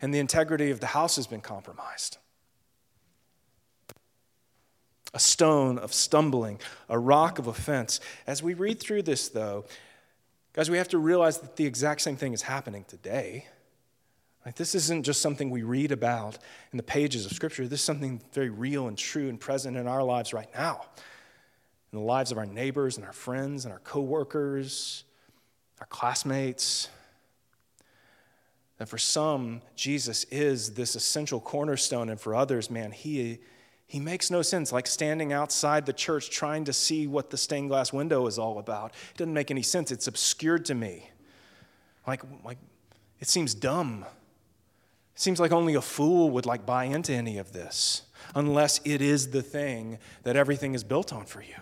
And 0.02 0.12
the 0.12 0.18
integrity 0.18 0.70
of 0.70 0.80
the 0.80 0.88
house 0.88 1.16
has 1.16 1.28
been 1.28 1.40
compromised. 1.40 2.18
A 5.14 5.20
stone 5.20 5.78
of 5.78 5.92
stumbling, 5.92 6.58
a 6.88 6.98
rock 6.98 7.38
of 7.38 7.46
offense. 7.46 8.00
As 8.26 8.42
we 8.42 8.54
read 8.54 8.80
through 8.80 9.02
this, 9.02 9.28
though, 9.28 9.64
guys, 10.52 10.70
we 10.70 10.78
have 10.78 10.88
to 10.88 10.98
realize 10.98 11.38
that 11.38 11.56
the 11.56 11.66
exact 11.66 12.00
same 12.00 12.16
thing 12.16 12.32
is 12.32 12.42
happening 12.42 12.84
today. 12.88 13.46
Like, 14.44 14.56
this 14.56 14.74
isn't 14.74 15.04
just 15.04 15.20
something 15.20 15.50
we 15.50 15.62
read 15.62 15.92
about 15.92 16.38
in 16.72 16.76
the 16.76 16.82
pages 16.82 17.26
of 17.26 17.32
Scripture. 17.32 17.68
This 17.68 17.80
is 17.80 17.86
something 17.86 18.20
very 18.32 18.50
real 18.50 18.88
and 18.88 18.98
true 18.98 19.28
and 19.28 19.38
present 19.38 19.76
in 19.76 19.86
our 19.86 20.02
lives 20.02 20.32
right 20.32 20.48
now 20.54 20.86
in 21.92 21.98
the 21.98 22.04
lives 22.04 22.32
of 22.32 22.38
our 22.38 22.46
neighbors 22.46 22.96
and 22.96 23.04
our 23.04 23.12
friends 23.12 23.64
and 23.64 23.72
our 23.72 23.80
coworkers, 23.80 25.04
our 25.78 25.86
classmates. 25.86 26.88
And 28.78 28.88
for 28.88 28.98
some, 28.98 29.60
Jesus 29.76 30.24
is 30.24 30.74
this 30.74 30.96
essential 30.96 31.38
cornerstone, 31.38 32.08
and 32.08 32.18
for 32.18 32.34
others, 32.34 32.70
man, 32.70 32.92
he, 32.92 33.40
he 33.92 34.00
makes 34.00 34.30
no 34.30 34.40
sense. 34.40 34.72
Like 34.72 34.86
standing 34.86 35.34
outside 35.34 35.84
the 35.84 35.92
church 35.92 36.30
trying 36.30 36.64
to 36.64 36.72
see 36.72 37.06
what 37.06 37.28
the 37.28 37.36
stained 37.36 37.68
glass 37.68 37.92
window 37.92 38.26
is 38.26 38.38
all 38.38 38.58
about. 38.58 38.94
It 39.10 39.18
doesn't 39.18 39.34
make 39.34 39.50
any 39.50 39.60
sense. 39.60 39.92
It's 39.92 40.06
obscured 40.06 40.64
to 40.64 40.74
me. 40.74 41.10
Like, 42.06 42.22
like 42.42 42.56
it 43.20 43.28
seems 43.28 43.52
dumb. 43.52 44.06
It 45.14 45.20
seems 45.20 45.38
like 45.38 45.52
only 45.52 45.74
a 45.74 45.82
fool 45.82 46.30
would 46.30 46.46
like 46.46 46.64
buy 46.64 46.84
into 46.84 47.12
any 47.12 47.36
of 47.36 47.52
this 47.52 48.04
unless 48.34 48.80
it 48.82 49.02
is 49.02 49.30
the 49.30 49.42
thing 49.42 49.98
that 50.22 50.36
everything 50.36 50.74
is 50.74 50.84
built 50.84 51.12
on 51.12 51.26
for 51.26 51.42
you. 51.42 51.56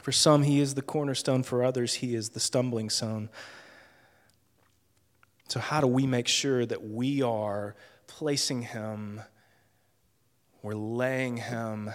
For 0.00 0.10
some, 0.10 0.44
he 0.44 0.60
is 0.60 0.74
the 0.74 0.80
cornerstone. 0.80 1.42
For 1.42 1.62
others, 1.62 1.94
he 1.94 2.14
is 2.14 2.30
the 2.30 2.40
stumbling 2.40 2.88
stone. 2.88 3.28
So, 5.48 5.60
how 5.60 5.80
do 5.80 5.86
we 5.86 6.06
make 6.06 6.28
sure 6.28 6.66
that 6.66 6.82
we 6.82 7.22
are 7.22 7.76
placing 8.06 8.62
him, 8.62 9.20
we're 10.62 10.74
laying 10.74 11.36
him 11.36 11.90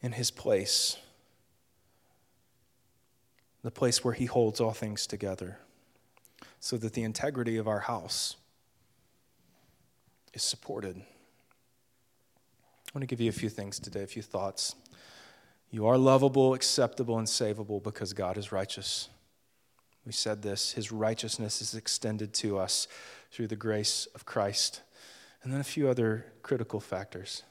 in 0.00 0.12
his 0.12 0.30
place, 0.30 0.96
the 3.62 3.70
place 3.70 4.02
where 4.02 4.14
he 4.14 4.26
holds 4.26 4.60
all 4.60 4.72
things 4.72 5.06
together, 5.06 5.58
so 6.58 6.76
that 6.76 6.94
the 6.94 7.04
integrity 7.04 7.56
of 7.56 7.68
our 7.68 7.80
house 7.80 8.36
is 10.34 10.42
supported? 10.42 10.96
I 10.96 12.98
want 12.98 13.02
to 13.02 13.06
give 13.06 13.20
you 13.20 13.30
a 13.30 13.32
few 13.32 13.48
things 13.48 13.78
today, 13.78 14.02
a 14.02 14.06
few 14.06 14.22
thoughts. 14.22 14.74
You 15.70 15.86
are 15.86 15.96
lovable, 15.96 16.52
acceptable, 16.52 17.16
and 17.16 17.26
savable 17.26 17.82
because 17.82 18.12
God 18.12 18.36
is 18.36 18.52
righteous. 18.52 19.08
We 20.04 20.12
said 20.12 20.42
this 20.42 20.72
His 20.72 20.90
righteousness 20.92 21.62
is 21.62 21.74
extended 21.74 22.32
to 22.34 22.58
us 22.58 22.88
through 23.30 23.48
the 23.48 23.56
grace 23.56 24.06
of 24.14 24.24
Christ. 24.24 24.82
And 25.42 25.52
then 25.52 25.60
a 25.60 25.64
few 25.64 25.88
other 25.88 26.26
critical 26.42 26.80
factors. 26.80 27.42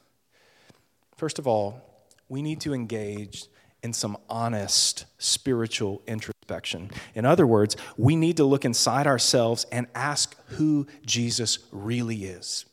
First 1.18 1.40
of 1.40 1.48
all, 1.48 1.82
we 2.30 2.42
need 2.42 2.62
to 2.62 2.74
engage 2.74 3.48
in 3.84 3.94
some 3.94 4.18
honest 4.30 5.06
spiritual 5.18 6.02
introspection. 6.08 6.90
In 7.16 7.26
other 7.26 7.46
words, 7.46 7.76
we 7.98 8.16
need 8.16 8.38
to 8.38 8.46
look 8.46 8.64
inside 8.64 9.08
ourselves 9.08 9.66
and 9.72 9.88
ask 9.94 10.36
who 10.48 10.88
Jesus 11.06 11.60
really 11.72 12.26
is 12.26 12.66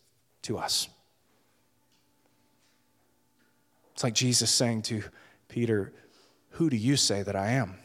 to 0.42 0.58
us. 0.58 0.88
It's 3.94 4.04
like 4.04 4.14
Jesus 4.14 4.50
saying 4.50 4.82
to 4.82 5.02
Peter, 5.48 5.92
Who 6.50 6.70
do 6.70 6.76
you 6.76 6.96
say 6.96 7.22
that 7.22 7.34
I 7.34 7.50
am? 7.50 7.78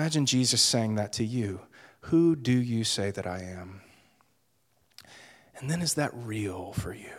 Imagine 0.00 0.24
Jesus 0.24 0.62
saying 0.62 0.94
that 0.94 1.12
to 1.12 1.24
you. 1.26 1.60
Who 2.04 2.34
do 2.34 2.52
you 2.52 2.84
say 2.84 3.10
that 3.10 3.26
I 3.26 3.40
am? 3.40 3.82
And 5.58 5.70
then 5.70 5.82
is 5.82 5.92
that 5.92 6.10
real 6.14 6.72
for 6.72 6.94
you? 6.94 7.12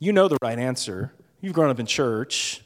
You 0.00 0.14
know 0.14 0.26
the 0.26 0.38
right 0.40 0.58
answer. 0.58 1.12
You've 1.42 1.52
grown 1.52 1.68
up 1.68 1.78
in 1.78 1.84
church, 1.84 2.62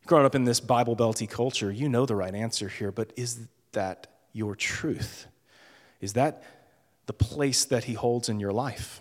you've 0.00 0.08
grown 0.08 0.24
up 0.24 0.34
in 0.34 0.42
this 0.42 0.58
Bible 0.58 0.96
belty 0.96 1.30
culture. 1.30 1.70
You 1.70 1.88
know 1.88 2.06
the 2.06 2.16
right 2.16 2.34
answer 2.34 2.68
here, 2.68 2.90
but 2.90 3.12
is 3.14 3.46
that 3.70 4.08
your 4.32 4.56
truth? 4.56 5.28
Is 6.00 6.14
that 6.14 6.42
the 7.06 7.12
place 7.12 7.64
that 7.66 7.84
He 7.84 7.94
holds 7.94 8.28
in 8.28 8.40
your 8.40 8.52
life? 8.52 9.00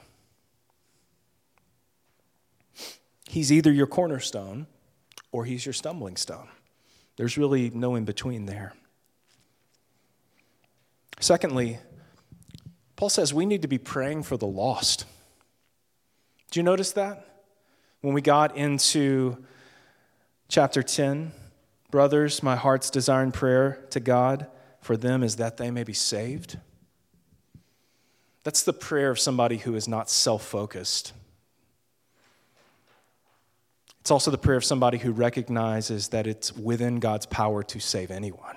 He's 3.28 3.52
either 3.52 3.72
your 3.72 3.88
cornerstone 3.88 4.68
or 5.32 5.46
He's 5.46 5.66
your 5.66 5.74
stumbling 5.74 6.18
stone. 6.18 6.50
There's 7.18 7.38
really 7.38 7.70
no 7.70 7.96
in 7.96 8.06
between 8.06 8.46
there. 8.46 8.74
Secondly, 11.20 11.80
Paul 12.96 13.10
says 13.10 13.34
we 13.34 13.46
need 13.46 13.62
to 13.62 13.68
be 13.68 13.78
praying 13.78 14.24
for 14.24 14.38
the 14.38 14.48
lost. 14.48 15.06
Do 16.52 16.60
you 16.60 16.64
notice 16.64 16.92
that? 16.94 17.44
When 18.02 18.14
we 18.14 18.22
got 18.22 18.56
into 18.56 19.44
chapter 20.48 20.84
10, 20.84 21.32
brothers, 21.90 22.44
my 22.44 22.56
heart's 22.56 22.90
desire 22.90 23.24
and 23.24 23.34
prayer 23.34 23.86
to 23.92 24.00
God 24.00 24.48
for 24.82 24.96
them 24.96 25.24
is 25.24 25.38
that 25.38 25.58
they 25.58 25.72
may 25.72 25.84
be 25.84 25.94
saved. 25.94 26.60
That's 28.44 28.62
the 28.62 28.74
prayer 28.74 29.10
of 29.10 29.20
somebody 29.20 29.58
who 29.58 29.76
is 29.76 29.88
not 29.88 30.10
self 30.10 30.46
focused. 30.46 31.14
It's 34.06 34.12
also 34.12 34.30
the 34.30 34.38
prayer 34.38 34.58
of 34.58 34.64
somebody 34.64 35.00
who 35.00 35.12
recognizes 35.12 36.10
that 36.10 36.28
it's 36.28 36.56
within 36.56 37.00
God's 37.00 37.26
power 37.26 37.64
to 37.64 37.80
save 37.80 38.12
anyone. 38.12 38.56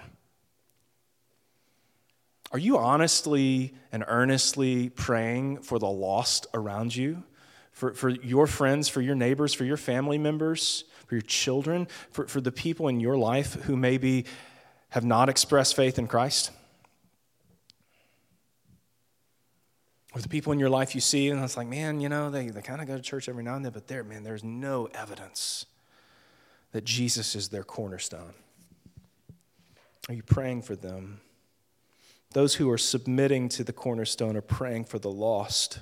Are 2.53 2.59
you 2.59 2.77
honestly 2.77 3.73
and 3.91 4.05
earnestly 4.07 4.91
praying 4.91 5.63
for 5.63 5.79
the 5.79 5.89
lost 5.89 6.49
around 6.53 6.95
you? 6.95 7.23
For, 7.73 7.95
for 7.95 8.11
your 8.11 8.47
friends, 8.47 8.91
for 8.91 9.01
your 9.01 9.15
neighbors, 9.15 9.55
for 9.55 9.65
your 9.65 9.79
family 9.79 10.19
members, 10.19 10.85
for 11.07 11.15
your 11.15 11.23
children, 11.23 11.89
for, 12.11 12.29
for 12.29 12.43
the 12.43 12.53
people 12.53 12.89
in 12.89 13.01
your 13.01 13.17
life 13.17 13.55
who 13.55 13.75
maybe 13.75 14.27
have 14.91 15.07
not 15.07 15.31
expressed 15.31 15.75
faith 15.75 15.99
in 15.99 16.09
Christ? 16.09 16.51
Or 20.19 20.21
the 20.21 20.29
people 20.29 20.53
in 20.53 20.59
your 20.59 20.69
life 20.69 20.97
you 20.97 21.01
see, 21.01 21.29
and 21.29 21.41
it's 21.45 21.57
like, 21.57 21.69
man, 21.69 22.01
you 22.01 22.09
know, 22.09 22.29
they, 22.29 22.49
they 22.49 22.61
kind 22.61 22.81
of 22.81 22.89
go 22.89 22.97
to 22.97 23.03
church 23.03 23.29
every 23.29 23.45
now 23.45 23.55
and 23.55 23.65
then, 23.65 23.71
but 23.71 23.87
there, 23.87 24.03
man, 24.03 24.25
there's 24.25 24.43
no 24.43 24.89
evidence 24.93 25.65
that 26.73 26.85
Jesus 26.85 27.37
is 27.37 27.51
their 27.51 27.63
cornerstone. 27.63 28.35
Are 30.09 30.15
you 30.15 30.25
praying 30.25 30.63
for 30.63 30.75
them? 30.75 31.21
Those 32.33 32.57
who 32.57 32.69
are 32.69 32.79
submitting 32.79 33.49
to 33.51 33.63
the 33.63 33.73
cornerstone 33.73 34.37
are 34.37 34.41
praying 34.41 34.87
for 34.87 34.99
the 34.99 35.09
lost. 35.09 35.79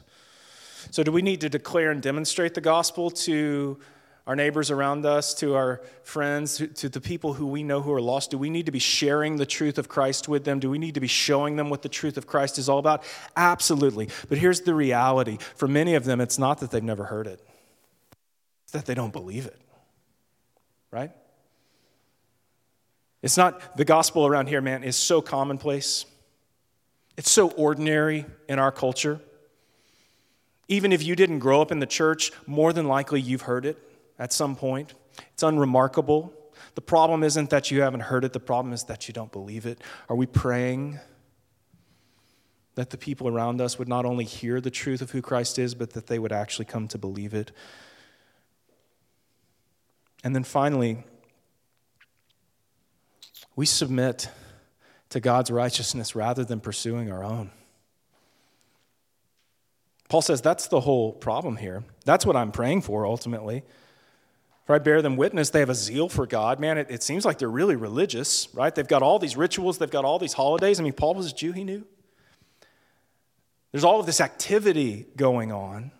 So, 0.90 1.02
do 1.02 1.12
we 1.12 1.23
need 1.23 1.40
to 1.40 1.49
declare 1.49 1.90
and 1.90 2.02
demonstrate 2.02 2.52
the 2.52 2.61
gospel 2.61 3.11
to 3.11 3.78
our 4.26 4.35
neighbors 4.35 4.73
around 4.73 5.06
us, 5.06 5.35
to 5.35 5.54
our 5.54 5.80
friends, 6.02 6.61
to 6.75 6.88
the 6.88 7.00
people 7.00 7.35
who 7.35 7.47
we 7.47 7.62
know 7.62 7.80
who 7.80 7.92
are 7.92 8.00
lost? 8.00 8.33
Do 8.33 8.38
we 8.38 8.50
need 8.50 8.66
to 8.66 8.73
be 8.73 8.80
sharing 8.80 9.37
the 9.37 9.47
truth 9.47 9.78
of 9.78 9.88
Christ 9.88 10.28
with 10.28 10.45
them? 10.45 10.59
Do 10.59 10.68
we 10.68 10.78
need 10.78 10.95
to 10.95 11.00
be 11.00 11.06
showing 11.06 11.54
them 11.56 11.71
what 11.71 11.83
the 11.83 11.88
truth 11.88 12.16
of 12.16 12.26
Christ 12.26 12.59
is 12.59 12.68
all 12.68 12.78
about? 12.78 13.04
Absolutely. 13.37 14.09
But 14.28 14.38
here's 14.38 14.62
the 14.62 14.75
reality 14.75 15.38
for 15.54 15.68
many 15.68 15.95
of 15.95 16.04
them, 16.04 16.21
it's 16.21 16.38
not 16.38 16.59
that 16.59 16.73
they've 16.73 16.83
never 16.83 17.04
heard 17.04 17.28
it, 17.28 17.40
it's 18.64 18.73
that 18.73 18.87
they 18.87 18.95
don't 18.95 19.12
believe 19.12 19.47
it, 19.47 19.61
right? 20.90 21.12
It's 23.23 23.37
not 23.37 23.76
the 23.76 23.85
gospel 23.85 24.26
around 24.26 24.49
here, 24.49 24.61
man, 24.61 24.83
is 24.85 24.97
so 24.97 25.21
commonplace. 25.21 26.04
It's 27.16 27.30
so 27.30 27.50
ordinary 27.52 28.27
in 28.48 28.59
our 28.59 28.70
culture. 28.70 29.20
Even 30.68 30.92
if 30.92 31.03
you 31.03 31.16
didn't 31.16 31.38
grow 31.38 31.62
up 31.62 31.72
in 31.72 31.79
the 31.79 31.87
church, 31.87 32.31
more 32.46 32.72
than 32.72 32.87
likely 32.87 33.20
you've 33.20 33.42
heard 33.42 33.64
it 33.64 33.79
at 34.18 34.33
some 34.33 34.57
point. 34.57 34.94
It's 35.33 35.42
unremarkable. 35.42 36.33
The 36.74 36.81
problem 36.81 37.22
isn't 37.22 37.50
that 37.50 37.70
you 37.70 37.83
haven't 37.83 38.00
heard 38.00 38.24
it, 38.24 38.33
the 38.33 38.40
problem 38.40 38.72
is 38.72 38.85
that 38.85 39.09
you 39.09 39.14
don't 39.14 39.33
believe 39.33 39.66
it. 39.66 39.81
Are 40.09 40.16
we 40.16 40.26
praying 40.26 41.00
that 42.74 42.90
the 42.90 42.98
people 42.98 43.29
around 43.29 43.61
us 43.61 43.79
would 43.79 43.88
not 43.88 44.05
only 44.05 44.24
hear 44.24 44.61
the 44.61 44.70
truth 44.70 45.00
of 45.00 45.11
who 45.11 45.22
Christ 45.22 45.59
is, 45.59 45.74
but 45.74 45.94
that 45.94 46.07
they 46.07 46.18
would 46.18 46.33
actually 46.33 46.66
come 46.66 46.88
to 46.88 46.98
believe 46.98 47.33
it? 47.33 47.52
And 50.22 50.35
then 50.35 50.44
finally, 50.44 51.05
we 53.55 53.64
submit 53.64 54.29
to 55.09 55.20
God's 55.20 55.50
righteousness 55.50 56.14
rather 56.14 56.44
than 56.44 56.61
pursuing 56.61 57.11
our 57.11 57.24
own. 57.24 57.50
Paul 60.09 60.22
says 60.22 60.40
that's 60.40 60.68
the 60.68 60.81
whole 60.81 61.12
problem 61.12 61.57
here. 61.57 61.85
That's 62.05 62.26
what 62.26 62.37
I'm 62.37 62.52
praying 62.52 62.83
for 62.83 63.07
ultimately. 63.07 63.62
For 64.66 64.74
I 64.74 64.79
bear 64.79 65.00
them 65.00 65.16
witness, 65.16 65.50
they 65.50 65.61
have 65.61 65.70
a 65.70 65.74
zeal 65.76 66.09
for 66.09 66.26
God. 66.26 66.59
Man, 66.59 66.76
it, 66.76 66.88
it 66.90 67.02
seems 67.02 67.24
like 67.24 67.38
they're 67.38 67.48
really 67.48 67.76
religious, 67.76 68.48
right? 68.52 68.74
They've 68.74 68.87
got 68.87 69.02
all 69.02 69.20
these 69.20 69.37
rituals, 69.37 69.79
they've 69.79 69.88
got 69.90 70.05
all 70.05 70.18
these 70.18 70.33
holidays. 70.33 70.81
I 70.81 70.83
mean, 70.83 70.92
Paul 70.92 71.14
was 71.14 71.31
a 71.31 71.35
Jew, 71.35 71.52
he 71.52 71.62
knew. 71.62 71.87
There's 73.70 73.85
all 73.85 74.00
of 74.00 74.07
this 74.07 74.20
activity 74.20 75.07
going 75.16 75.52
on. 75.52 75.92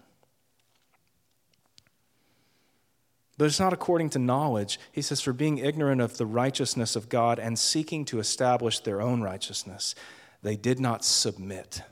But 3.39 3.45
it's 3.45 3.61
not 3.61 3.73
according 3.73 4.11
to 4.11 4.19
knowledge. 4.19 4.81
He 4.93 5.03
says, 5.03 5.21
for 5.21 5.33
being 5.33 5.59
ignorant 5.59 6.01
of 6.01 6.17
the 6.17 6.27
righteousness 6.27 6.97
of 6.97 7.09
God 7.09 7.39
and 7.39 7.59
seeking 7.59 8.05
to 8.07 8.19
establish 8.19 8.81
their 8.81 9.01
own 9.01 9.21
righteousness, 9.21 9.95
they 10.43 10.57
did 10.57 10.81
not 10.81 11.05
submit. 11.05 11.83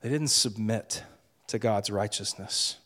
They 0.00 0.08
didn't 0.08 0.28
submit 0.28 1.02
to 1.48 1.58
God's 1.58 1.90
righteousness. 1.90 2.76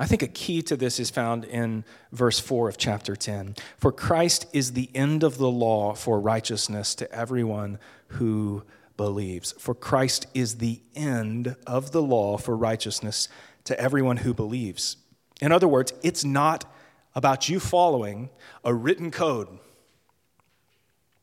I 0.00 0.06
think 0.06 0.22
a 0.22 0.28
key 0.28 0.62
to 0.62 0.76
this 0.76 0.98
is 0.98 1.10
found 1.10 1.44
in 1.44 1.84
verse 2.12 2.40
4 2.40 2.70
of 2.70 2.78
chapter 2.78 3.14
10. 3.14 3.56
For 3.76 3.92
Christ 3.92 4.46
is 4.52 4.72
the 4.72 4.88
end 4.94 5.22
of 5.22 5.36
the 5.36 5.50
law 5.50 5.94
for 5.94 6.18
righteousness 6.18 6.94
to 6.94 7.12
everyone 7.12 7.78
who 8.08 8.64
believes. 8.96 9.52
For 9.58 9.74
Christ 9.74 10.26
is 10.32 10.56
the 10.56 10.80
end 10.94 11.56
of 11.66 11.92
the 11.92 12.02
law 12.02 12.38
for 12.38 12.56
righteousness 12.56 13.28
to 13.64 13.78
everyone 13.78 14.18
who 14.18 14.32
believes. 14.32 14.96
In 15.42 15.52
other 15.52 15.68
words, 15.68 15.92
it's 16.02 16.24
not 16.24 16.64
about 17.14 17.48
you 17.50 17.60
following 17.60 18.30
a 18.64 18.72
written 18.72 19.10
code. 19.10 19.48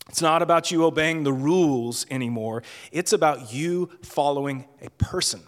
It's 0.10 0.22
not 0.22 0.42
about 0.42 0.72
you 0.72 0.86
obeying 0.86 1.24
the 1.24 1.34
rules 1.34 2.06
anymore. 2.12 2.64
It's 2.92 3.14
about 3.14 3.52
you 3.54 3.90
following 4.04 4.66
a 4.82 4.90
person. 4.92 5.42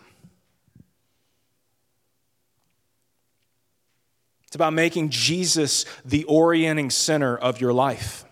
It's 4.51 4.55
about 4.57 4.73
making 4.73 5.09
Jesus 5.09 5.85
the 6.03 6.25
orienting 6.25 6.89
center 6.89 7.37
of 7.37 7.61
your 7.61 7.71
life. 7.71 8.25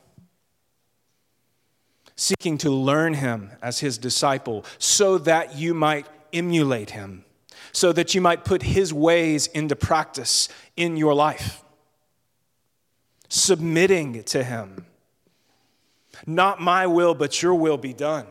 Seeking 2.17 2.57
to 2.57 2.69
learn 2.69 3.13
him 3.13 3.51
as 3.61 3.79
his 3.79 3.97
disciple 3.97 4.65
so 4.77 5.17
that 5.19 5.55
you 5.55 5.73
might 5.73 6.07
emulate 6.33 6.89
him 6.89 7.23
so 7.71 7.91
that 7.93 8.15
you 8.15 8.21
might 8.21 8.43
put 8.43 8.63
his 8.63 8.93
ways 8.93 9.47
into 9.47 9.75
practice 9.75 10.49
in 10.75 10.97
your 10.97 11.13
life. 11.13 11.63
Submitting 13.27 14.23
to 14.23 14.43
him. 14.43 14.85
Not 16.25 16.59
my 16.59 16.87
will, 16.87 17.13
but 17.13 17.41
your 17.41 17.55
will 17.55 17.77
be 17.77 17.93
done. 17.93 18.25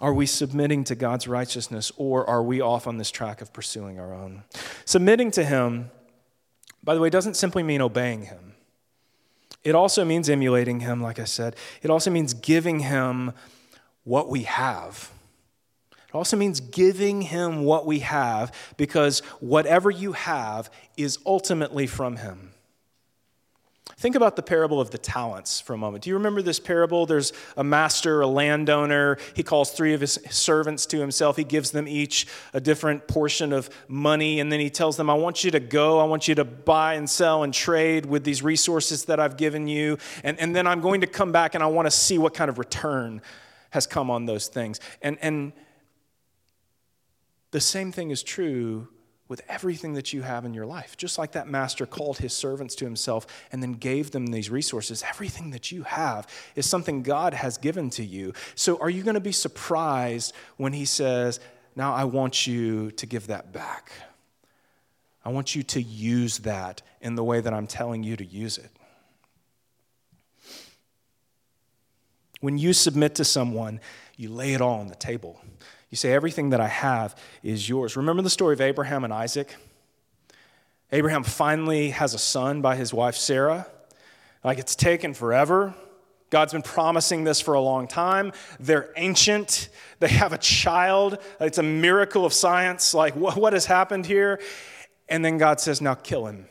Are 0.00 0.14
we 0.14 0.26
submitting 0.26 0.84
to 0.84 0.94
God's 0.94 1.28
righteousness 1.28 1.92
or 1.96 2.28
are 2.28 2.42
we 2.42 2.60
off 2.60 2.86
on 2.86 2.96
this 2.96 3.10
track 3.10 3.40
of 3.40 3.52
pursuing 3.52 4.00
our 4.00 4.14
own? 4.14 4.44
Submitting 4.84 5.30
to 5.32 5.44
Him, 5.44 5.90
by 6.82 6.94
the 6.94 7.00
way, 7.00 7.10
doesn't 7.10 7.34
simply 7.34 7.62
mean 7.62 7.82
obeying 7.82 8.22
Him. 8.22 8.54
It 9.62 9.74
also 9.74 10.04
means 10.04 10.30
emulating 10.30 10.80
Him, 10.80 11.02
like 11.02 11.18
I 11.18 11.24
said. 11.24 11.54
It 11.82 11.90
also 11.90 12.10
means 12.10 12.32
giving 12.32 12.80
Him 12.80 13.32
what 14.04 14.30
we 14.30 14.44
have. 14.44 15.10
It 16.10 16.16
also 16.16 16.36
means 16.36 16.58
giving 16.58 17.22
him 17.22 17.62
what 17.62 17.86
we 17.86 18.00
have 18.00 18.52
because 18.76 19.20
whatever 19.38 19.92
you 19.92 20.12
have 20.12 20.68
is 20.96 21.20
ultimately 21.24 21.86
from 21.86 22.16
him. 22.16 22.49
Think 24.00 24.14
about 24.14 24.34
the 24.34 24.42
parable 24.42 24.80
of 24.80 24.92
the 24.92 24.96
talents 24.96 25.60
for 25.60 25.74
a 25.74 25.76
moment. 25.76 26.04
Do 26.04 26.08
you 26.08 26.16
remember 26.16 26.40
this 26.40 26.58
parable? 26.58 27.04
There's 27.04 27.34
a 27.54 27.62
master, 27.62 28.22
a 28.22 28.26
landowner. 28.26 29.18
He 29.34 29.42
calls 29.42 29.72
three 29.72 29.92
of 29.92 30.00
his 30.00 30.18
servants 30.30 30.86
to 30.86 30.98
himself. 30.98 31.36
He 31.36 31.44
gives 31.44 31.70
them 31.70 31.86
each 31.86 32.26
a 32.54 32.62
different 32.62 33.06
portion 33.06 33.52
of 33.52 33.68
money, 33.88 34.40
and 34.40 34.50
then 34.50 34.58
he 34.58 34.70
tells 34.70 34.96
them, 34.96 35.10
I 35.10 35.14
want 35.14 35.44
you 35.44 35.50
to 35.50 35.60
go. 35.60 36.00
I 36.00 36.04
want 36.04 36.28
you 36.28 36.34
to 36.36 36.46
buy 36.46 36.94
and 36.94 37.10
sell 37.10 37.42
and 37.42 37.52
trade 37.52 38.06
with 38.06 38.24
these 38.24 38.42
resources 38.42 39.04
that 39.04 39.20
I've 39.20 39.36
given 39.36 39.68
you. 39.68 39.98
And, 40.24 40.40
and 40.40 40.56
then 40.56 40.66
I'm 40.66 40.80
going 40.80 41.02
to 41.02 41.06
come 41.06 41.30
back 41.30 41.54
and 41.54 41.62
I 41.62 41.66
want 41.66 41.84
to 41.84 41.90
see 41.90 42.16
what 42.16 42.32
kind 42.32 42.48
of 42.48 42.56
return 42.56 43.20
has 43.68 43.86
come 43.86 44.10
on 44.10 44.24
those 44.24 44.48
things. 44.48 44.80
And, 45.02 45.18
and 45.20 45.52
The 47.50 47.60
same 47.60 47.92
thing 47.92 48.10
is 48.10 48.22
true 48.22 48.88
with 49.30 49.42
everything 49.48 49.94
that 49.94 50.12
you 50.12 50.22
have 50.22 50.44
in 50.44 50.52
your 50.52 50.66
life. 50.66 50.96
Just 50.96 51.16
like 51.16 51.32
that 51.32 51.46
master 51.46 51.86
called 51.86 52.18
his 52.18 52.32
servants 52.32 52.74
to 52.74 52.84
himself 52.84 53.28
and 53.52 53.62
then 53.62 53.74
gave 53.74 54.10
them 54.10 54.26
these 54.26 54.50
resources, 54.50 55.04
everything 55.08 55.52
that 55.52 55.70
you 55.70 55.84
have 55.84 56.26
is 56.56 56.66
something 56.66 57.02
God 57.02 57.32
has 57.32 57.56
given 57.56 57.90
to 57.90 58.04
you. 58.04 58.34
So 58.56 58.76
are 58.78 58.90
you 58.90 59.04
going 59.04 59.14
to 59.14 59.20
be 59.20 59.30
surprised 59.30 60.34
when 60.56 60.72
he 60.72 60.84
says, 60.84 61.38
Now 61.76 61.94
I 61.94 62.04
want 62.04 62.48
you 62.48 62.90
to 62.90 63.06
give 63.06 63.28
that 63.28 63.52
back? 63.52 63.92
I 65.24 65.28
want 65.28 65.54
you 65.54 65.62
to 65.62 65.80
use 65.80 66.38
that 66.38 66.82
in 67.00 67.14
the 67.14 67.22
way 67.22 67.40
that 67.40 67.54
I'm 67.54 67.68
telling 67.68 68.02
you 68.02 68.16
to 68.16 68.24
use 68.24 68.58
it. 68.58 68.70
When 72.40 72.58
you 72.58 72.72
submit 72.72 73.14
to 73.16 73.24
someone, 73.24 73.80
you 74.16 74.28
lay 74.28 74.54
it 74.54 74.60
all 74.60 74.80
on 74.80 74.88
the 74.88 74.96
table. 74.96 75.40
You 75.90 75.96
say, 75.96 76.12
Everything 76.12 76.50
that 76.50 76.60
I 76.60 76.68
have 76.68 77.16
is 77.42 77.68
yours. 77.68 77.96
Remember 77.96 78.22
the 78.22 78.30
story 78.30 78.54
of 78.54 78.60
Abraham 78.60 79.04
and 79.04 79.12
Isaac? 79.12 79.54
Abraham 80.92 81.22
finally 81.22 81.90
has 81.90 82.14
a 82.14 82.18
son 82.18 82.62
by 82.62 82.76
his 82.76 82.92
wife 82.92 83.14
Sarah. 83.14 83.66
Like 84.42 84.58
it's 84.58 84.74
taken 84.74 85.14
forever. 85.14 85.74
God's 86.30 86.52
been 86.52 86.62
promising 86.62 87.24
this 87.24 87.40
for 87.40 87.54
a 87.54 87.60
long 87.60 87.88
time. 87.88 88.32
They're 88.60 88.92
ancient. 88.96 89.68
They 89.98 90.08
have 90.08 90.32
a 90.32 90.38
child. 90.38 91.18
It's 91.40 91.58
a 91.58 91.62
miracle 91.62 92.24
of 92.24 92.32
science. 92.32 92.94
Like, 92.94 93.16
what, 93.16 93.52
has 93.52 93.66
happened 93.66 94.06
here? 94.06 94.40
And 95.08 95.24
then 95.24 95.38
God 95.38 95.60
says, 95.60 95.80
Now 95.80 95.94
kill 95.94 96.26
him. 96.26 96.46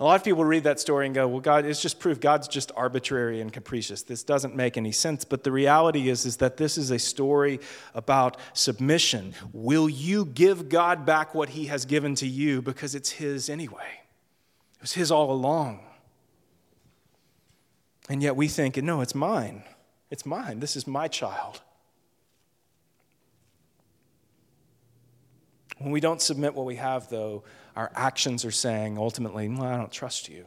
A 0.00 0.04
lot 0.04 0.16
of 0.16 0.24
people 0.24 0.46
read 0.46 0.64
that 0.64 0.80
story 0.80 1.04
and 1.04 1.14
go, 1.14 1.28
well, 1.28 1.40
God, 1.40 1.66
it's 1.66 1.82
just 1.82 2.00
proof 2.00 2.20
God's 2.20 2.48
just 2.48 2.72
arbitrary 2.74 3.42
and 3.42 3.52
capricious. 3.52 4.02
This 4.02 4.22
doesn't 4.22 4.56
make 4.56 4.78
any 4.78 4.92
sense. 4.92 5.26
But 5.26 5.44
the 5.44 5.52
reality 5.52 6.08
is, 6.08 6.24
is 6.24 6.38
that 6.38 6.56
this 6.56 6.78
is 6.78 6.90
a 6.90 6.98
story 6.98 7.60
about 7.94 8.38
submission. 8.54 9.34
Will 9.52 9.90
you 9.90 10.24
give 10.24 10.70
God 10.70 11.04
back 11.04 11.34
what 11.34 11.50
he 11.50 11.66
has 11.66 11.84
given 11.84 12.14
to 12.14 12.26
you 12.26 12.62
because 12.62 12.94
it's 12.94 13.10
his 13.10 13.50
anyway? 13.50 14.00
It 14.76 14.80
was 14.80 14.94
his 14.94 15.10
all 15.10 15.30
along. 15.30 15.80
And 18.08 18.22
yet 18.22 18.36
we 18.36 18.48
think, 18.48 18.78
no, 18.78 19.02
it's 19.02 19.14
mine. 19.14 19.64
It's 20.10 20.24
mine. 20.24 20.60
This 20.60 20.76
is 20.76 20.86
my 20.86 21.08
child. 21.08 21.60
When 25.76 25.92
we 25.92 26.00
don't 26.00 26.22
submit 26.22 26.54
what 26.54 26.64
we 26.64 26.76
have, 26.76 27.08
though, 27.10 27.44
our 27.80 27.90
actions 27.94 28.44
are 28.44 28.50
saying 28.50 28.98
ultimately, 28.98 29.48
well, 29.48 29.62
I 29.62 29.74
don't 29.78 29.90
trust 29.90 30.28
you. 30.28 30.44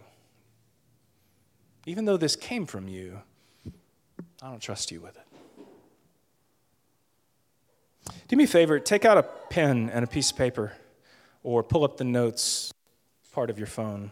Even 1.88 2.06
though 2.06 2.15
this 2.15 2.36
came 2.36 2.67
from 2.67 2.88
you, 2.88 3.22
I 4.39 4.52
don't 4.52 4.62
trust 4.62 4.91
you 4.91 5.02
with 5.02 5.17
it. 5.17 5.26
Do 8.28 8.36
me 8.36 8.43
a 8.43 8.48
favor, 8.48 8.80
take 8.80 9.04
out 9.04 9.17
a 9.17 9.24
pen 9.24 9.89
and 9.89 10.04
a 10.04 10.08
piece 10.08 10.30
of 10.30 10.38
paper 10.38 10.74
or 11.41 11.63
pull 11.63 11.84
up 11.84 11.98
the 11.98 12.04
notes 12.04 12.72
part 13.32 13.50
of 13.50 13.58
your 13.58 13.65
phone. 13.65 14.12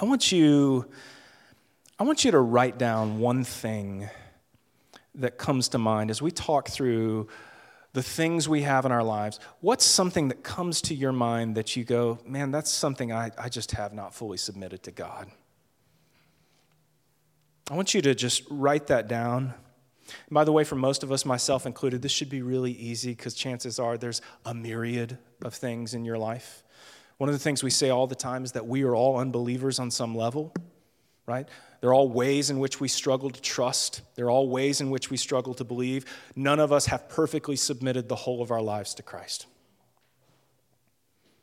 I 0.00 0.04
want 0.04 0.30
you 0.30 0.88
I 1.98 2.04
want 2.04 2.24
you 2.24 2.30
to 2.30 2.38
write 2.38 2.78
down 2.78 3.18
one 3.18 3.42
thing 3.42 4.08
that 5.16 5.36
comes 5.36 5.70
to 5.70 5.78
mind 5.78 6.12
as 6.12 6.22
we 6.22 6.30
talk 6.30 6.68
through 6.68 7.26
the 7.92 8.02
things 8.02 8.48
we 8.48 8.62
have 8.62 8.86
in 8.86 8.92
our 8.92 9.02
lives, 9.02 9.38
what's 9.60 9.84
something 9.84 10.28
that 10.28 10.42
comes 10.42 10.80
to 10.82 10.94
your 10.94 11.12
mind 11.12 11.56
that 11.56 11.76
you 11.76 11.84
go, 11.84 12.18
man, 12.26 12.50
that's 12.50 12.70
something 12.70 13.12
I, 13.12 13.30
I 13.36 13.48
just 13.48 13.72
have 13.72 13.92
not 13.92 14.14
fully 14.14 14.38
submitted 14.38 14.82
to 14.84 14.90
God? 14.90 15.30
I 17.70 17.74
want 17.74 17.94
you 17.94 18.02
to 18.02 18.14
just 18.14 18.42
write 18.50 18.86
that 18.88 19.08
down. 19.08 19.54
And 20.26 20.34
by 20.34 20.44
the 20.44 20.52
way, 20.52 20.64
for 20.64 20.74
most 20.74 21.02
of 21.02 21.12
us, 21.12 21.24
myself 21.24 21.66
included, 21.66 22.02
this 22.02 22.12
should 22.12 22.30
be 22.30 22.42
really 22.42 22.72
easy 22.72 23.10
because 23.10 23.34
chances 23.34 23.78
are 23.78 23.96
there's 23.96 24.20
a 24.44 24.54
myriad 24.54 25.18
of 25.42 25.54
things 25.54 25.94
in 25.94 26.04
your 26.04 26.18
life. 26.18 26.62
One 27.18 27.28
of 27.28 27.34
the 27.34 27.38
things 27.38 27.62
we 27.62 27.70
say 27.70 27.90
all 27.90 28.06
the 28.06 28.14
time 28.14 28.42
is 28.42 28.52
that 28.52 28.66
we 28.66 28.82
are 28.82 28.94
all 28.94 29.18
unbelievers 29.18 29.78
on 29.78 29.90
some 29.90 30.14
level, 30.14 30.52
right? 31.26 31.48
There 31.80 31.90
are 31.90 31.94
all 31.94 32.08
ways 32.08 32.50
in 32.50 32.58
which 32.58 32.80
we 32.80 32.88
struggle 32.88 33.30
to 33.30 33.40
trust. 33.40 34.02
There 34.14 34.26
are 34.26 34.30
all 34.30 34.48
ways 34.48 34.80
in 34.80 34.90
which 34.90 35.10
we 35.10 35.16
struggle 35.16 35.54
to 35.54 35.64
believe. 35.64 36.04
None 36.36 36.60
of 36.60 36.72
us 36.72 36.86
have 36.86 37.08
perfectly 37.08 37.56
submitted 37.56 38.08
the 38.08 38.16
whole 38.16 38.42
of 38.42 38.50
our 38.50 38.62
lives 38.62 38.94
to 38.94 39.02
Christ. 39.02 39.46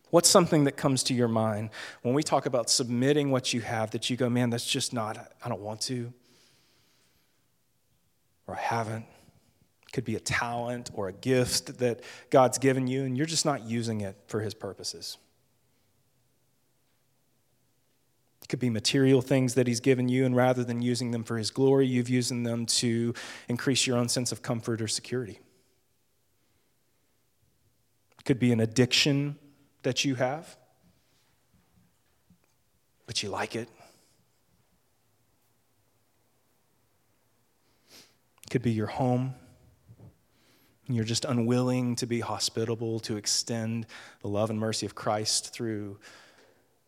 What's 0.10 0.30
something 0.30 0.64
that 0.64 0.74
comes 0.74 1.04
to 1.04 1.14
your 1.14 1.28
mind 1.28 1.70
when 2.02 2.16
we 2.16 2.24
talk 2.24 2.46
about 2.46 2.70
submitting 2.70 3.30
what 3.30 3.54
you 3.54 3.62
have 3.62 3.92
that 3.92 4.10
you 4.10 4.18
go, 4.18 4.30
man, 4.30 4.50
that's 4.50 4.66
just 4.66 4.92
not, 4.92 5.18
I 5.44 5.50
don't 5.50 5.62
want 5.62 5.82
to, 5.82 6.12
or 8.48 8.56
I 8.56 8.60
haven't? 8.60 9.06
Could 9.92 10.06
be 10.06 10.16
a 10.16 10.20
talent 10.20 10.92
or 10.94 11.08
a 11.08 11.14
gift 11.14 11.80
that 11.80 12.02
God's 12.30 12.58
given 12.58 12.88
you, 12.88 13.04
and 13.04 13.18
you're 13.18 13.26
just 13.26 13.46
not 13.46 13.64
using 13.64 14.02
it 14.02 14.16
for 14.28 14.40
His 14.40 14.54
purposes. 14.54 15.18
Could 18.50 18.60
be 18.60 18.70
material 18.70 19.22
things 19.22 19.54
that 19.54 19.68
He's 19.68 19.80
given 19.80 20.10
you, 20.10 20.26
and 20.26 20.36
rather 20.36 20.64
than 20.64 20.82
using 20.82 21.12
them 21.12 21.24
for 21.24 21.38
His 21.38 21.52
glory, 21.52 21.88
you've 21.88 22.10
used 22.10 22.32
them 22.32 22.66
to 22.66 23.14
increase 23.48 23.88
your 23.88 23.96
own 23.98 24.10
sense 24.10 24.32
of 24.32 24.42
comfort 24.42 24.82
or 24.82 24.88
security. 24.88 25.40
It 28.18 28.26
could 28.26 28.40
be 28.40 28.52
an 28.52 28.60
addiction 28.60 29.38
that 29.84 30.04
you 30.04 30.16
have, 30.16 30.58
but 33.06 33.24
you 33.24 33.30
like 33.30 33.56
it. 33.56 33.70
It 38.44 38.50
could 38.50 38.64
be 38.64 38.72
your 38.72 38.88
home. 38.88 39.36
And 40.88 40.96
you're 40.96 41.06
just 41.06 41.24
unwilling 41.24 41.96
to 41.98 42.08
be 42.08 42.20
hospitable, 42.20 43.00
to 43.02 43.16
extend 43.16 43.86
the 44.22 44.28
love 44.28 44.50
and 44.50 44.58
mercy 44.58 44.88
of 44.88 44.96
Christ 44.96 45.54
through 45.54 46.00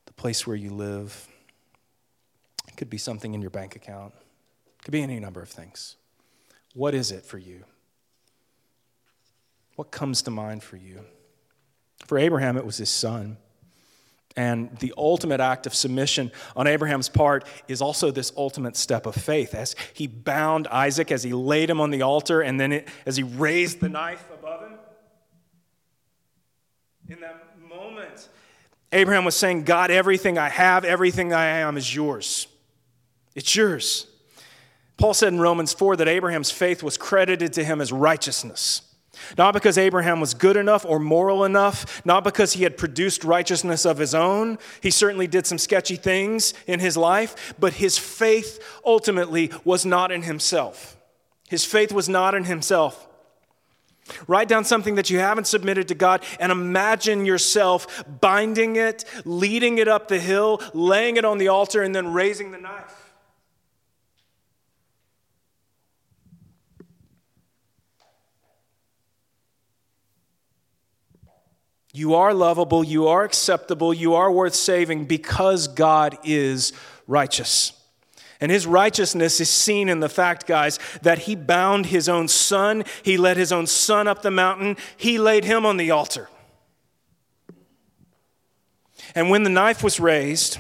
the 0.08 0.14
place 0.14 0.48
where 0.48 0.56
you 0.56 0.72
live. 0.72 1.28
It 2.72 2.78
could 2.78 2.90
be 2.90 2.98
something 2.98 3.34
in 3.34 3.42
your 3.42 3.52
bank 3.52 3.76
account, 3.76 4.14
it 4.80 4.84
could 4.84 4.92
be 4.92 5.04
any 5.04 5.20
number 5.20 5.42
of 5.42 5.50
things. 5.50 5.98
What 6.74 6.94
is 6.94 7.12
it 7.12 7.26
for 7.26 7.38
you? 7.38 7.66
What 9.76 9.92
comes 9.92 10.22
to 10.24 10.32
mind 10.32 10.64
for 10.64 10.78
you? 10.78 11.02
For 12.06 12.18
Abraham, 12.18 12.58
it 12.58 12.66
was 12.66 12.78
his 12.78 12.90
son. 12.90 13.38
And 14.38 14.78
the 14.78 14.94
ultimate 14.98 15.42
act 15.42 15.68
of 15.68 15.76
submission 15.76 16.32
on 16.56 16.66
Abraham's 16.66 17.10
part 17.10 17.46
is 17.68 17.82
also 17.82 18.12
this 18.12 18.32
ultimate 18.38 18.78
step 18.78 19.06
of 19.06 19.16
faith. 19.16 19.54
As 19.54 19.76
he 19.94 20.08
bound 20.08 20.68
Isaac, 20.70 21.12
as 21.12 21.24
he 21.24 21.34
laid 21.34 21.70
him 21.70 21.82
on 21.82 21.92
the 21.92 22.02
altar, 22.02 22.42
and 22.42 22.58
then 22.58 22.72
it, 22.72 22.88
as 23.06 23.18
he 23.18 23.24
raised 23.24 23.82
the 23.82 23.90
knife 23.90 24.26
above 24.34 24.62
him, 24.62 24.78
in 27.10 27.20
that 27.20 27.44
moment, 27.70 28.30
Abraham 28.94 29.26
was 29.26 29.36
saying, 29.36 29.64
God, 29.64 29.92
everything 29.92 30.38
I 30.38 30.48
have, 30.48 30.86
everything 30.86 31.34
I 31.34 31.46
am 31.46 31.76
is 31.76 31.94
yours. 31.94 32.48
It's 33.36 33.56
yours. 33.56 34.08
Paul 34.98 35.14
said 35.14 35.34
in 35.34 35.40
Romans 35.40 35.74
4 35.74 35.96
that 35.98 36.08
Abraham's 36.08 36.52
faith 36.52 36.84
was 36.84 36.98
credited 36.98 37.54
to 37.54 37.64
him 37.64 37.82
as 37.82 37.92
righteousness. 37.92 38.84
Not 39.38 39.54
because 39.54 39.78
Abraham 39.78 40.20
was 40.20 40.34
good 40.34 40.58
enough 40.58 40.86
or 40.86 41.00
moral 41.00 41.44
enough, 41.44 42.06
not 42.06 42.24
because 42.24 42.54
he 42.54 42.64
had 42.64 42.78
produced 42.78 43.24
righteousness 43.24 43.86
of 43.86 43.98
his 43.98 44.16
own. 44.16 44.58
He 44.82 44.90
certainly 44.92 45.28
did 45.28 45.46
some 45.46 45.58
sketchy 45.58 45.96
things 45.96 46.54
in 46.68 46.80
his 46.80 46.98
life, 46.98 47.54
but 47.60 47.74
his 47.74 47.98
faith 47.98 48.60
ultimately 48.86 49.52
was 49.64 49.86
not 49.86 50.12
in 50.12 50.24
himself. 50.24 50.98
His 51.50 51.66
faith 51.66 51.92
was 51.92 52.08
not 52.08 52.34
in 52.34 52.46
himself. 52.46 53.08
Write 54.28 54.48
down 54.48 54.66
something 54.66 54.96
that 54.96 55.10
you 55.10 55.20
haven't 55.20 55.48
submitted 55.48 55.88
to 55.90 55.96
God 55.96 56.24
and 56.40 56.52
imagine 56.52 57.26
yourself 57.26 58.04
binding 58.22 58.76
it, 58.76 59.06
leading 59.26 59.78
it 59.78 59.88
up 59.88 60.08
the 60.08 60.20
hill, 60.20 60.62
laying 60.74 61.18
it 61.18 61.26
on 61.26 61.38
the 61.38 61.48
altar, 61.50 61.82
and 61.82 61.94
then 61.96 62.12
raising 62.12 62.52
the 62.52 62.58
knife. 62.58 63.01
You 71.94 72.16
are 72.16 72.34
lovable, 72.34 72.84
you 72.84 73.08
are 73.08 73.24
acceptable, 73.24 73.94
you 73.94 74.14
are 74.16 74.32
worth 74.32 74.56
saving 74.56 75.06
because 75.06 75.68
God 75.68 76.18
is 76.24 76.72
righteous. 77.06 77.74
And 78.40 78.52
his 78.52 78.66
righteousness 78.66 79.40
is 79.40 79.50
seen 79.50 79.88
in 79.88 80.00
the 80.00 80.10
fact, 80.10 80.48
guys, 80.48 80.80
that 81.04 81.20
he 81.20 81.36
bound 81.36 81.88
his 81.88 82.10
own 82.10 82.28
son, 82.28 82.86
he 83.04 83.18
led 83.18 83.38
his 83.38 83.52
own 83.52 83.68
son 83.68 84.08
up 84.08 84.22
the 84.22 84.32
mountain, 84.32 84.78
he 84.98 85.20
laid 85.20 85.44
him 85.44 85.66
on 85.66 85.78
the 85.78 85.92
altar. 85.92 86.30
And 89.14 89.30
when 89.30 89.44
the 89.44 89.50
knife 89.50 89.84
was 89.84 90.00
raised, 90.00 90.58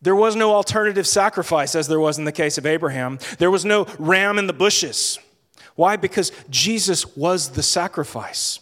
there 0.00 0.14
was 0.14 0.36
no 0.36 0.54
alternative 0.54 1.06
sacrifice 1.06 1.74
as 1.74 1.88
there 1.88 1.98
was 1.98 2.18
in 2.18 2.24
the 2.24 2.32
case 2.32 2.58
of 2.58 2.66
Abraham. 2.66 3.18
There 3.38 3.50
was 3.50 3.64
no 3.64 3.86
ram 3.98 4.38
in 4.38 4.46
the 4.46 4.52
bushes. 4.52 5.18
Why? 5.74 5.96
Because 5.96 6.30
Jesus 6.50 7.16
was 7.16 7.50
the 7.50 7.62
sacrifice. 7.62 8.60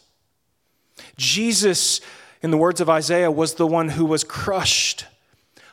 Jesus, 1.17 2.01
in 2.43 2.51
the 2.51 2.57
words 2.57 2.81
of 2.81 2.89
Isaiah, 2.89 3.31
was 3.31 3.55
the 3.55 3.67
one 3.67 3.91
who 3.91 4.05
was 4.05 4.25
crushed 4.25 5.07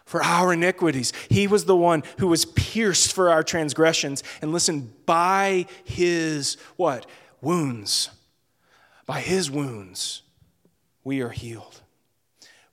for 0.06 0.24
our 0.24 0.54
iniquities. 0.54 1.12
He 1.30 1.48
was 1.48 1.66
the 1.66 1.76
one 1.76 2.04
who 2.20 2.28
was 2.28 2.46
pierced 2.46 3.14
for 3.14 3.30
our 3.30 3.44
transgressions. 3.44 4.24
And 4.42 4.52
listen, 4.52 4.94
by 5.06 5.66
his 5.84 6.58
what? 6.76 7.06
Wounds. 7.42 8.10
By 9.06 9.20
his 9.20 9.50
wounds, 9.52 10.22
we 11.04 11.22
are 11.22 11.30
healed. 11.30 11.82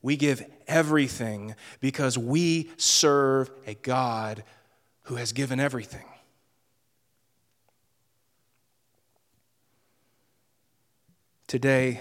We 0.02 0.16
give 0.16 0.44
everything 0.68 1.54
because 1.80 2.16
we 2.16 2.70
serve 2.76 3.50
a 3.66 3.74
God 3.74 4.44
who 5.04 5.16
has 5.16 5.33
given 5.33 5.59
everything. 5.59 6.04
Today, 11.48 12.00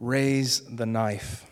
raise 0.00 0.60
the 0.60 0.86
knife 0.86 1.46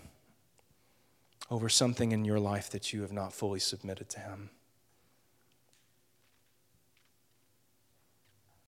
over 1.51 1.69
something 1.69 2.13
in 2.13 2.25
your 2.25 2.41
life 2.41 2.71
that 2.71 2.93
you 2.93 3.03
have 3.03 3.13
not 3.13 3.33
fully 3.33 3.61
submitted 3.61 4.09
to 4.09 4.21
Him. 4.21 4.51